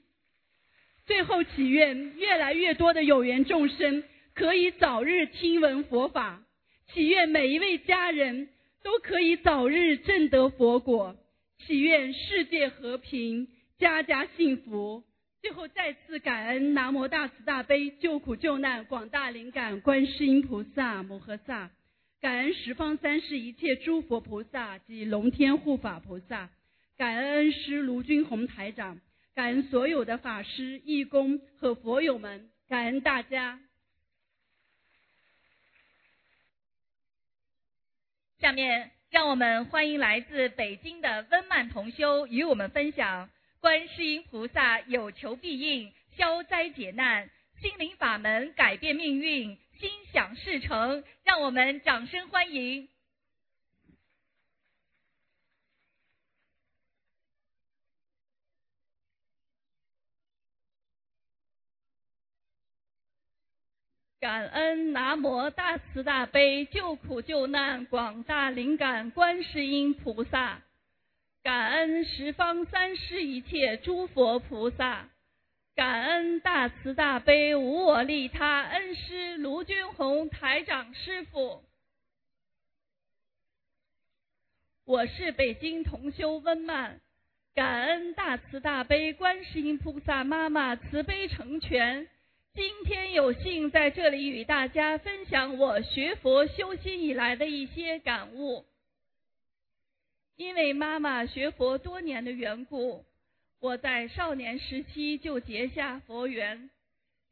[1.05, 6.41] 最后祈愿越来越多的有缘众生可以早日听闻佛法，
[6.91, 8.49] 祈愿每一位家人。
[8.83, 11.15] 都可以早日证得佛果，
[11.65, 13.47] 祈愿世界和平，
[13.79, 15.03] 家家幸福。
[15.45, 21.69] 最后再次感恩南无大慈大悲救苦救难广大灵感观世音菩萨摩诃萨，
[22.19, 26.49] 感恩十方三世一切诸佛菩萨及龙天护法菩萨，
[26.97, 28.99] 感恩恩师卢军宏台长，
[29.35, 33.59] 感恩所有的法师义工和佛友们，感恩大家。
[38.39, 43.29] 下面让我们欢迎来自北京的温曼同修与我们分享
[43.65, 47.27] 观世音菩萨有求必应、消灾解难、
[47.59, 51.03] 心灵法门改变命运、心想事成。
[51.23, 52.87] 让我们掌声欢迎。
[64.19, 70.61] 感恩南无大慈大悲救苦救难广大灵感观世音菩萨，
[71.45, 75.11] 感恩十方三世一切诸佛菩萨，
[75.75, 81.61] 感恩大慈大悲无我利他恩师卢军宏台长师傅。
[84.85, 86.99] 我是北京同修温曼，
[87.53, 92.07] 感恩大慈大悲观世音菩萨妈妈慈悲成全。
[92.55, 98.65] 今天有幸在这里与大家分享我学佛修心以来的一些感悟。
[100.37, 103.05] 因为妈妈学佛多年的缘故，
[103.61, 106.69] 我在少年时期就结下佛缘。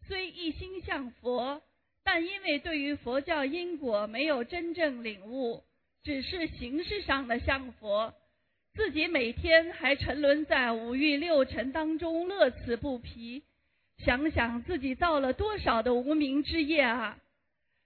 [0.07, 1.61] 虽一心向佛，
[2.03, 5.63] 但因为对于佛教因果没有真正领悟，
[6.03, 8.13] 只是形式上的向佛，
[8.73, 13.43] 自己每天还沉沦在五欲六尘当中，乐此不疲。
[13.99, 17.17] 想想自己造了多少的无名之业啊！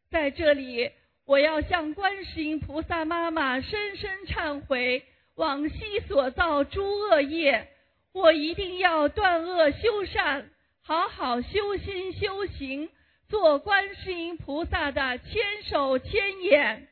[0.09, 0.91] 在这里，
[1.27, 5.03] 我要向观世音菩萨妈妈深深忏悔
[5.35, 7.67] 往昔所造诸恶业，
[8.13, 10.49] 我一定要断恶修善，
[10.81, 12.89] 好好修心修行，
[13.27, 16.87] 做观世音菩萨的千手千眼。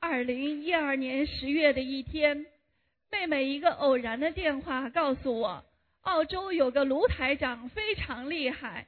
[0.00, 2.46] 二零一二年十月的一天，
[3.10, 5.66] 妹妹一个偶然的电话告诉我。
[6.00, 8.86] 澳洲有个卢台长非常厉害，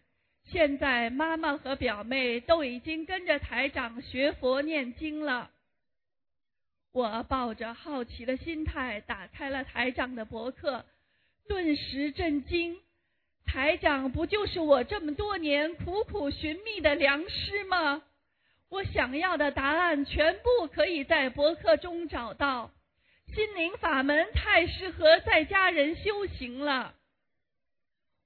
[0.50, 5.50] 现在妈妈和表妹都已经跟着台长学佛念经了。
[6.92, 10.84] 我抱着好奇的心态打开了台长的博客，
[11.46, 12.78] 顿时震惊。
[13.44, 18.02] 台长不就是我这么多年苦苦寻觅的良师吗？
[18.70, 22.70] 我想要的答案全部可以在博客中找到。
[23.34, 26.94] 心灵法门太适合在家人修行了。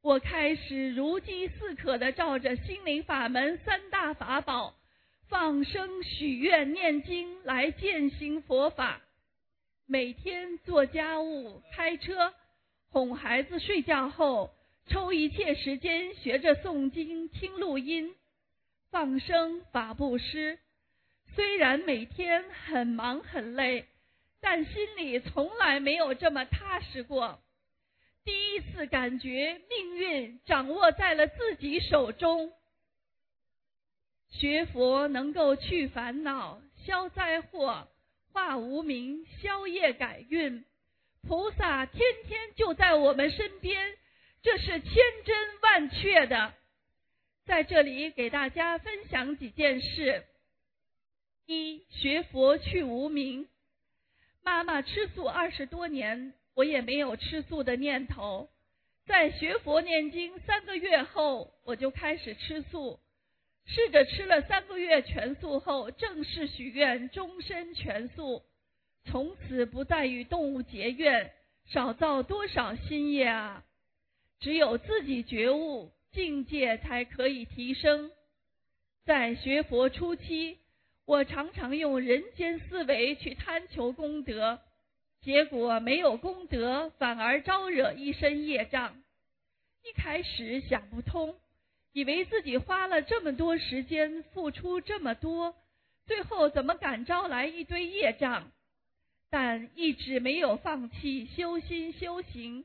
[0.02, 4.74] 我开始如饥似渴的照着心灵法门三大法宝。
[5.28, 9.00] 放生、许愿、念经来践行佛法，
[9.86, 12.34] 每天做家务、开车、
[12.90, 14.52] 哄孩子睡觉后，
[14.88, 18.14] 抽一切时间学着诵经、听录音、
[18.90, 20.58] 放生、法布施。
[21.34, 23.86] 虽然每天很忙很累，
[24.42, 27.40] 但心里从来没有这么踏实过。
[28.24, 32.52] 第一次感觉命运掌握在了自己手中。
[34.30, 37.88] 学佛能够去烦恼、消灾祸、
[38.32, 40.64] 化无明、消业改运，
[41.22, 43.94] 菩萨天天就在我们身边，
[44.42, 44.92] 这是千
[45.24, 46.54] 真万确的。
[47.44, 50.24] 在这里给大家分享几件事：
[51.46, 53.48] 一、学佛去无明。
[54.42, 58.48] 妈妈吃素二十多年，我也没有吃素的念头。
[59.06, 63.00] 在学佛念经三个月后，我就开始吃素。
[63.64, 68.42] 试着吃了三个月全素后，正式许愿终身全素，
[69.04, 71.32] 从此不再与动物结怨，
[71.66, 73.64] 少造多少新业啊！
[74.40, 78.10] 只有自己觉悟，境界才可以提升。
[79.04, 80.58] 在学佛初期，
[81.04, 84.60] 我常常用人间思维去贪求功德，
[85.22, 89.00] 结果没有功德，反而招惹一身业障。
[89.84, 91.36] 一开始想不通。
[91.92, 95.54] 以为自己花了这么多时间，付出这么多，
[96.06, 98.50] 最后怎么敢招来一堆业障？
[99.28, 102.64] 但一直没有放弃修心修行，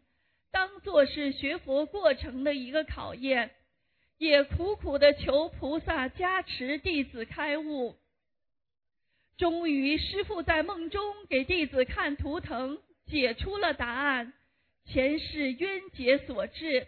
[0.49, 3.51] 当做是学佛过程的一个考验，
[4.17, 7.97] 也苦苦的求菩萨加持弟子开悟。
[9.37, 14.33] 终于，师父在梦中给弟子看图腾，解出了答案：
[14.85, 16.87] 前世冤结所致。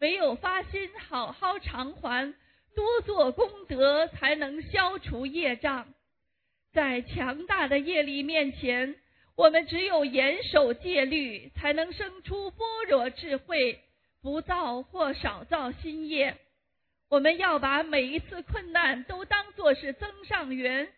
[0.00, 2.32] 唯有发心好好偿还，
[2.76, 5.92] 多做功德，才能消除业障。
[6.72, 8.94] 在强大的业力面前，
[9.36, 13.80] 我们只有严守戒律，才能生出般若智慧，
[14.22, 16.36] 不造或少造新业。
[17.08, 20.88] 我们要把每一次困难都当作是增上缘，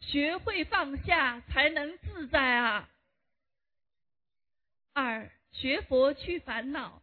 [0.00, 2.88] 学会放下，才能自在啊。
[4.92, 7.02] 二学佛去烦恼。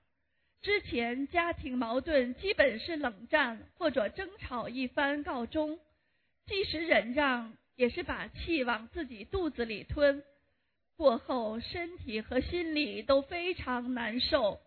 [0.61, 5.79] 之前家庭矛盾基本是冷战或者争吵一番告终，
[6.45, 10.23] 即使忍让，也是把气往自己肚子里吞，
[10.97, 14.59] 过后身体和心里都非常难受。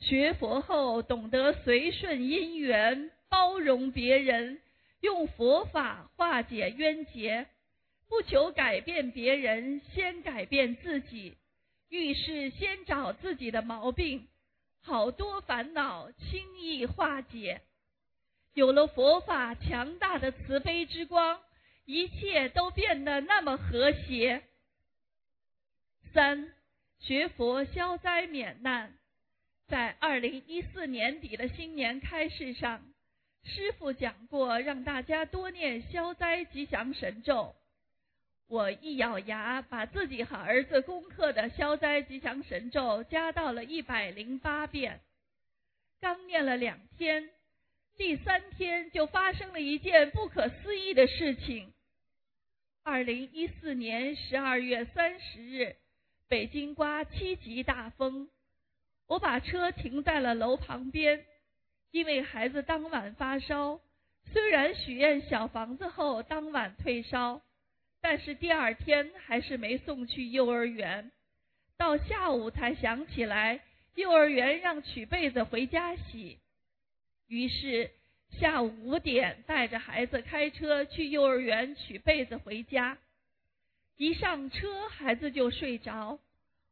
[0.00, 4.60] 学佛后懂得随顺因缘，包容别人，
[5.00, 7.46] 用佛法化解冤结，
[8.08, 11.36] 不求改变别人，先改变自己，
[11.88, 14.28] 遇事先找自己的毛病。
[14.80, 17.62] 好多烦恼轻易化解，
[18.54, 21.40] 有了佛法强大的慈悲之光，
[21.84, 24.44] 一切都变得那么和谐。
[26.14, 26.54] 三
[27.00, 28.96] 学佛消灾免难，
[29.66, 32.82] 在二零一四年底的新年开示上，
[33.46, 37.54] 师傅讲过，让大家多念消灾吉祥神咒。
[38.48, 45.00] 我一咬牙，把自己和儿子功课的消灾吉祥神咒加到了一百零八遍。
[46.00, 47.30] 刚念了两天，
[47.96, 51.72] 第三天就发生了一件不可思议的事情。
[52.82, 55.76] 二零一四年十二月三十日，
[56.28, 58.28] 北京刮七级大风，
[59.06, 61.24] 我把车停在了楼旁边，
[61.90, 63.80] 因为孩子当晚发烧，
[64.32, 67.42] 虽然许愿小房子后当晚退烧。
[68.02, 71.10] 但是第二天还是没送去幼儿园，
[71.76, 73.60] 到下午才想起来
[73.96, 76.38] 幼儿园让取被子回家洗，
[77.26, 77.90] 于是
[78.38, 82.96] 下午五点带着孩子开车去幼儿园取被子回家。
[83.96, 86.20] 一上车孩子就睡着，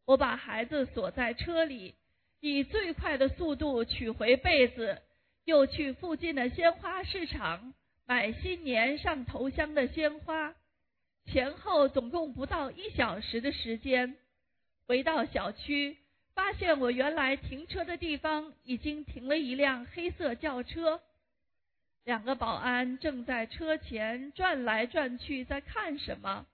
[0.04, 1.94] 我把孩子锁在车里，
[2.46, 5.00] 以最快的速度取回被子，
[5.46, 7.72] 又去附近的鲜花市场
[8.04, 10.54] 买新年上头香的鲜花。
[11.24, 14.16] 前后总共不到一小时的时间，
[14.86, 15.96] 回到小区，
[16.34, 21.00] 发现我原来停车的地方已经停了一辆黑色轿车，
[22.04, 26.44] 两个保安正在车前转来转去，在看什么。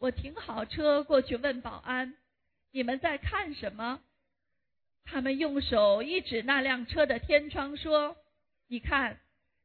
[0.00, 2.16] 我停好车过去问保安
[2.72, 4.00] ：“你们在看什么？”
[5.06, 8.16] 他们用手一指那辆车的天窗，说
[8.68, 9.18] ：“你看，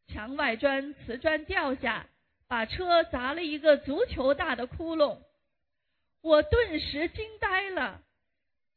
[0.07, 2.07] 墙外砖瓷砖掉下，
[2.47, 5.17] 把车砸了一个足球大的窟窿。”
[6.21, 8.01] 我顿时惊呆了，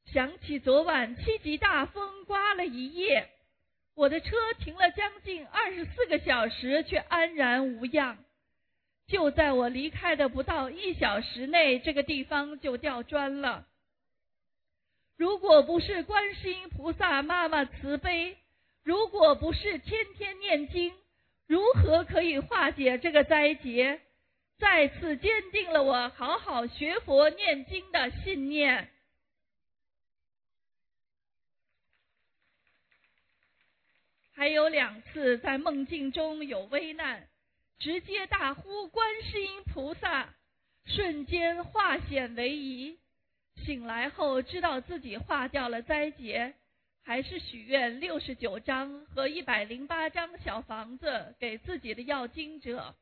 [0.06, 3.28] 想起昨晚七级大风刮了一夜，
[3.94, 8.16] 我的车停了将近二十四个小时，却安然无恙。
[9.06, 13.66] 就在我离开的不到一小时内，这个地方就掉砖了。
[15.16, 18.36] 如果不是观世音菩萨妈妈慈悲，
[18.82, 20.94] 如果不是天天念经，
[21.46, 24.00] 如何可以化解这个灾劫？
[24.58, 28.90] 再次坚定了我好好学佛念经的信念。
[34.32, 37.28] 还有两次在梦境中有危难。
[37.80, 40.32] 直接大呼观世音菩萨，
[40.86, 42.98] 瞬间化险为夷。
[43.56, 46.54] 醒来后知道自己化掉了灾劫，
[47.02, 52.94] 还是许愿六十九张和一百零八张小房子给自己的要经者。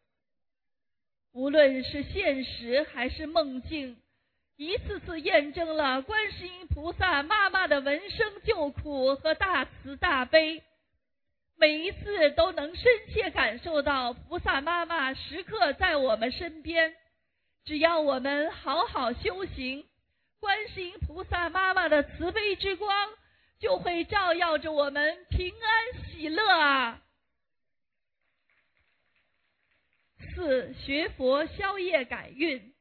[1.33, 3.97] 无论是现实还是梦境，
[4.57, 10.63] 一次次验证了观世音菩萨妈妈的闻声救苦和大慈大悲。
[11.57, 16.95] 每一次都能深切感受到菩萨妈妈时刻在我们身边，
[17.65, 19.85] 只要我们好好修行，
[20.43, 23.09] 观世音菩萨妈妈的慈悲之光
[23.61, 27.01] 就会照耀着我们平安喜乐啊！
[30.35, 32.75] 四学佛消业改运，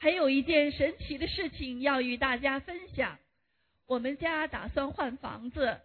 [0.00, 3.20] 还有一件神奇的事情要与大家分享，
[3.86, 5.80] 我们家打算换房子。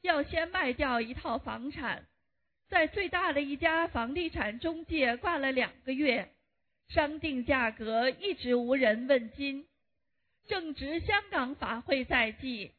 [0.00, 2.06] 要先卖掉一套房产，
[2.70, 6.32] 在最大的一家房地产中介挂了两个月，
[6.88, 9.66] 商定价格一直无人问津。
[10.46, 12.72] 正值香港法会在即，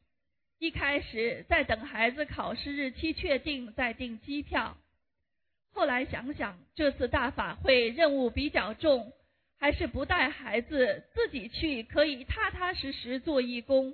[0.59, 4.77] 一开始在等孩子考试日期确定再订机票，
[5.73, 9.11] 后来想想这次大法会任务比较重，
[9.57, 13.93] 还是不带孩子自己去可以踏踏实实做义工。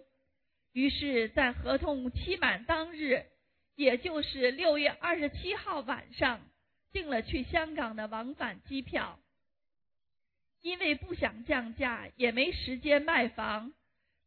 [0.74, 3.26] 于是，在合同期满当日，
[3.76, 6.42] 也就是六月二十七号晚上，
[6.92, 9.18] 订了去香港的往返机票。
[10.62, 13.74] 因为不想降价，也没时间卖房，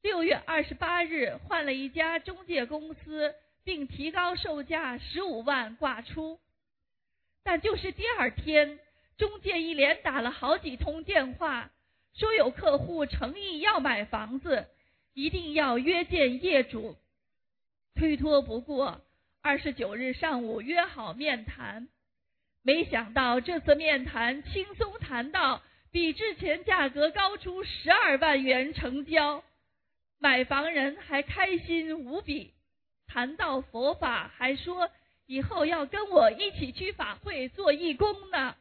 [0.02, 6.40] 六月二十八日换了一家中介公司，并提高售价十五万挂出。
[7.42, 8.78] 但就是第二天，
[9.16, 11.70] 中介一连打了好几通电话，
[12.14, 14.68] 说有客户诚意要买房子。
[15.16, 16.96] 一定要约见业主，
[17.94, 19.00] 推脱不过。
[19.42, 21.88] 二十九日上午约好面谈，
[22.62, 25.62] 没想到这次面谈轻松谈到
[25.94, 29.44] 比之前价格高出十二万元成交，
[30.18, 32.52] 买房人还开心无比，
[33.06, 34.90] 谈到佛法还说
[35.26, 38.56] 以后要跟我一起去法会做义工呢。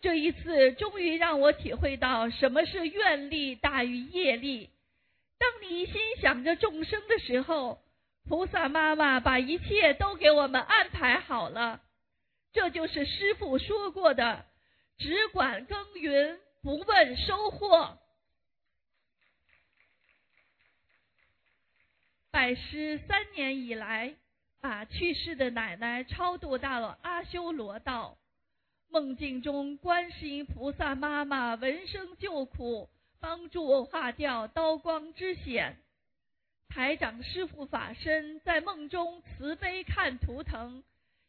[0.00, 4.70] 这一次终于让我体会到什么是愿力大于业力。
[5.40, 7.82] 当你一心想着众生的时候，
[8.28, 11.80] 菩萨妈妈把一切都给我们安排好了。
[12.52, 14.44] 这就是师父说过的
[15.02, 17.98] ：“只管耕耘，不问收获。”
[22.30, 24.14] 拜师三年以来，
[24.60, 28.16] 把去世的奶奶超度到了阿修罗道。
[28.88, 32.88] 梦境中，观世音菩萨妈妈闻声救苦，
[33.18, 35.78] 帮助我化掉刀光之险。
[36.68, 40.84] 台长师傅法身在梦中慈悲看图腾，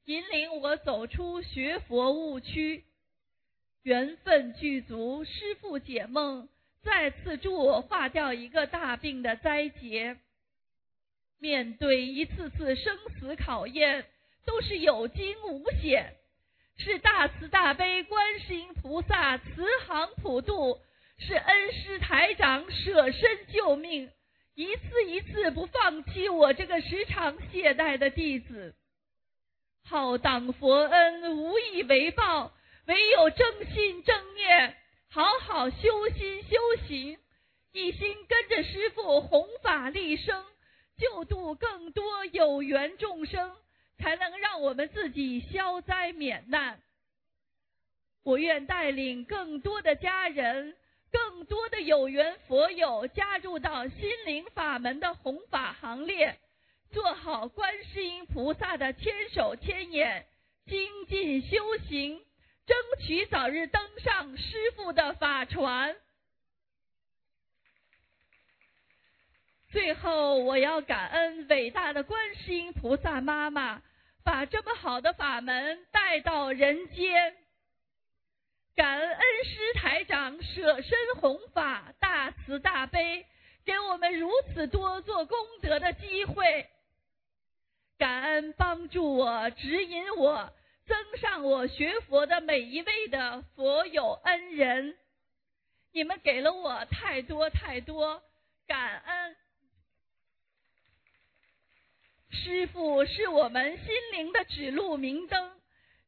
[0.05, 2.85] 引领我走出学佛误区。
[3.83, 6.47] 缘分具足，师父解梦，
[6.83, 10.17] 再次助我化掉一个大病的灾劫。
[11.37, 14.05] 面对一次次生死考验，
[14.45, 16.15] 都是有惊无险。
[16.77, 20.79] 是大慈大悲观世音菩萨慈航普渡，
[21.19, 24.09] 是恩师台长舍身救命，
[24.55, 28.73] 一次一次不放弃我这个时常懈怠的弟子。
[29.83, 32.53] 浩荡佛恩无以为报，
[32.85, 34.77] 唯有正信正念，
[35.09, 36.57] 好好修心修
[36.87, 37.17] 行，
[37.71, 40.45] 一心跟着师父弘法利生，
[40.97, 43.55] 救度更多有缘众生。
[43.99, 46.81] 才能让我们自己消灾免难。
[48.23, 50.75] 我愿带领更多的家人、
[51.11, 56.37] 更多的有缘佛友加入到心灵法门的弘法行列，
[56.91, 60.25] 做好观世音菩萨的千手千眼，
[60.65, 62.19] 精进修行，
[62.65, 65.95] 争取早日登上师傅的法船。
[69.69, 73.81] 最后，我要感恩伟大的观世音菩萨妈妈，
[74.23, 77.35] 把这么好的法门带到人间。
[78.75, 83.25] 感恩恩师台长舍身弘法，大慈大悲，
[83.65, 86.69] 给我们如此多做功德的机会。
[87.97, 90.53] 感恩帮助我、指引我、
[90.85, 94.95] 增上我学佛的每一位的佛友恩人，
[95.91, 98.21] 你们给了我太多太多，
[98.67, 99.35] 感恩。
[102.29, 105.51] 师父是我们心灵的指路明灯。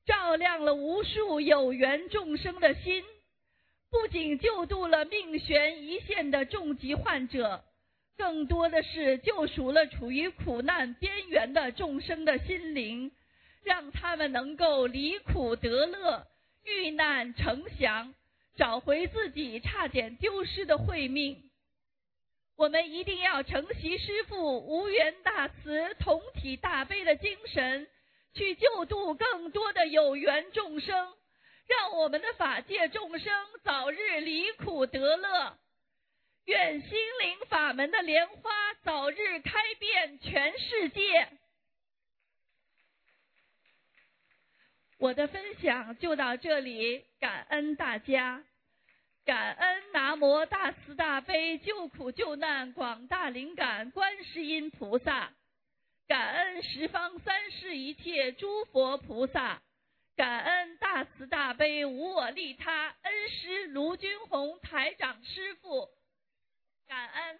[0.05, 3.03] 照亮了无数有缘众生的心，
[3.89, 7.63] 不仅救度了命悬一线的重疾患者，
[8.15, 13.11] 更多的是救赎了处于苦难边缘的众生的心灵，
[13.65, 16.25] 让他们能够离苦得乐，
[16.63, 18.13] 遇难成祥，
[18.55, 21.51] 找回自己差点丢失的慧命。
[22.55, 27.87] 我们一定要承袭师父无缘大慈、同体大悲的精神。
[28.37, 31.13] 去救度更多的有缘众生，
[31.69, 35.57] 让我们的法界众生早日离苦得乐。
[36.43, 36.89] 愿心
[37.21, 38.51] 灵法门的莲花
[38.83, 41.29] 早日开遍全世界。
[44.97, 48.43] 我的分享就到这里，感恩大家，
[49.25, 55.33] 感恩南无大慈大悲救苦救难广大灵感观世音菩萨。
[56.07, 59.61] 感恩十方三世一切诸佛菩萨，
[60.15, 65.89] 感恩大慈大悲无我利他恩师卢军宏台长师傅，
[66.87, 67.39] 感恩。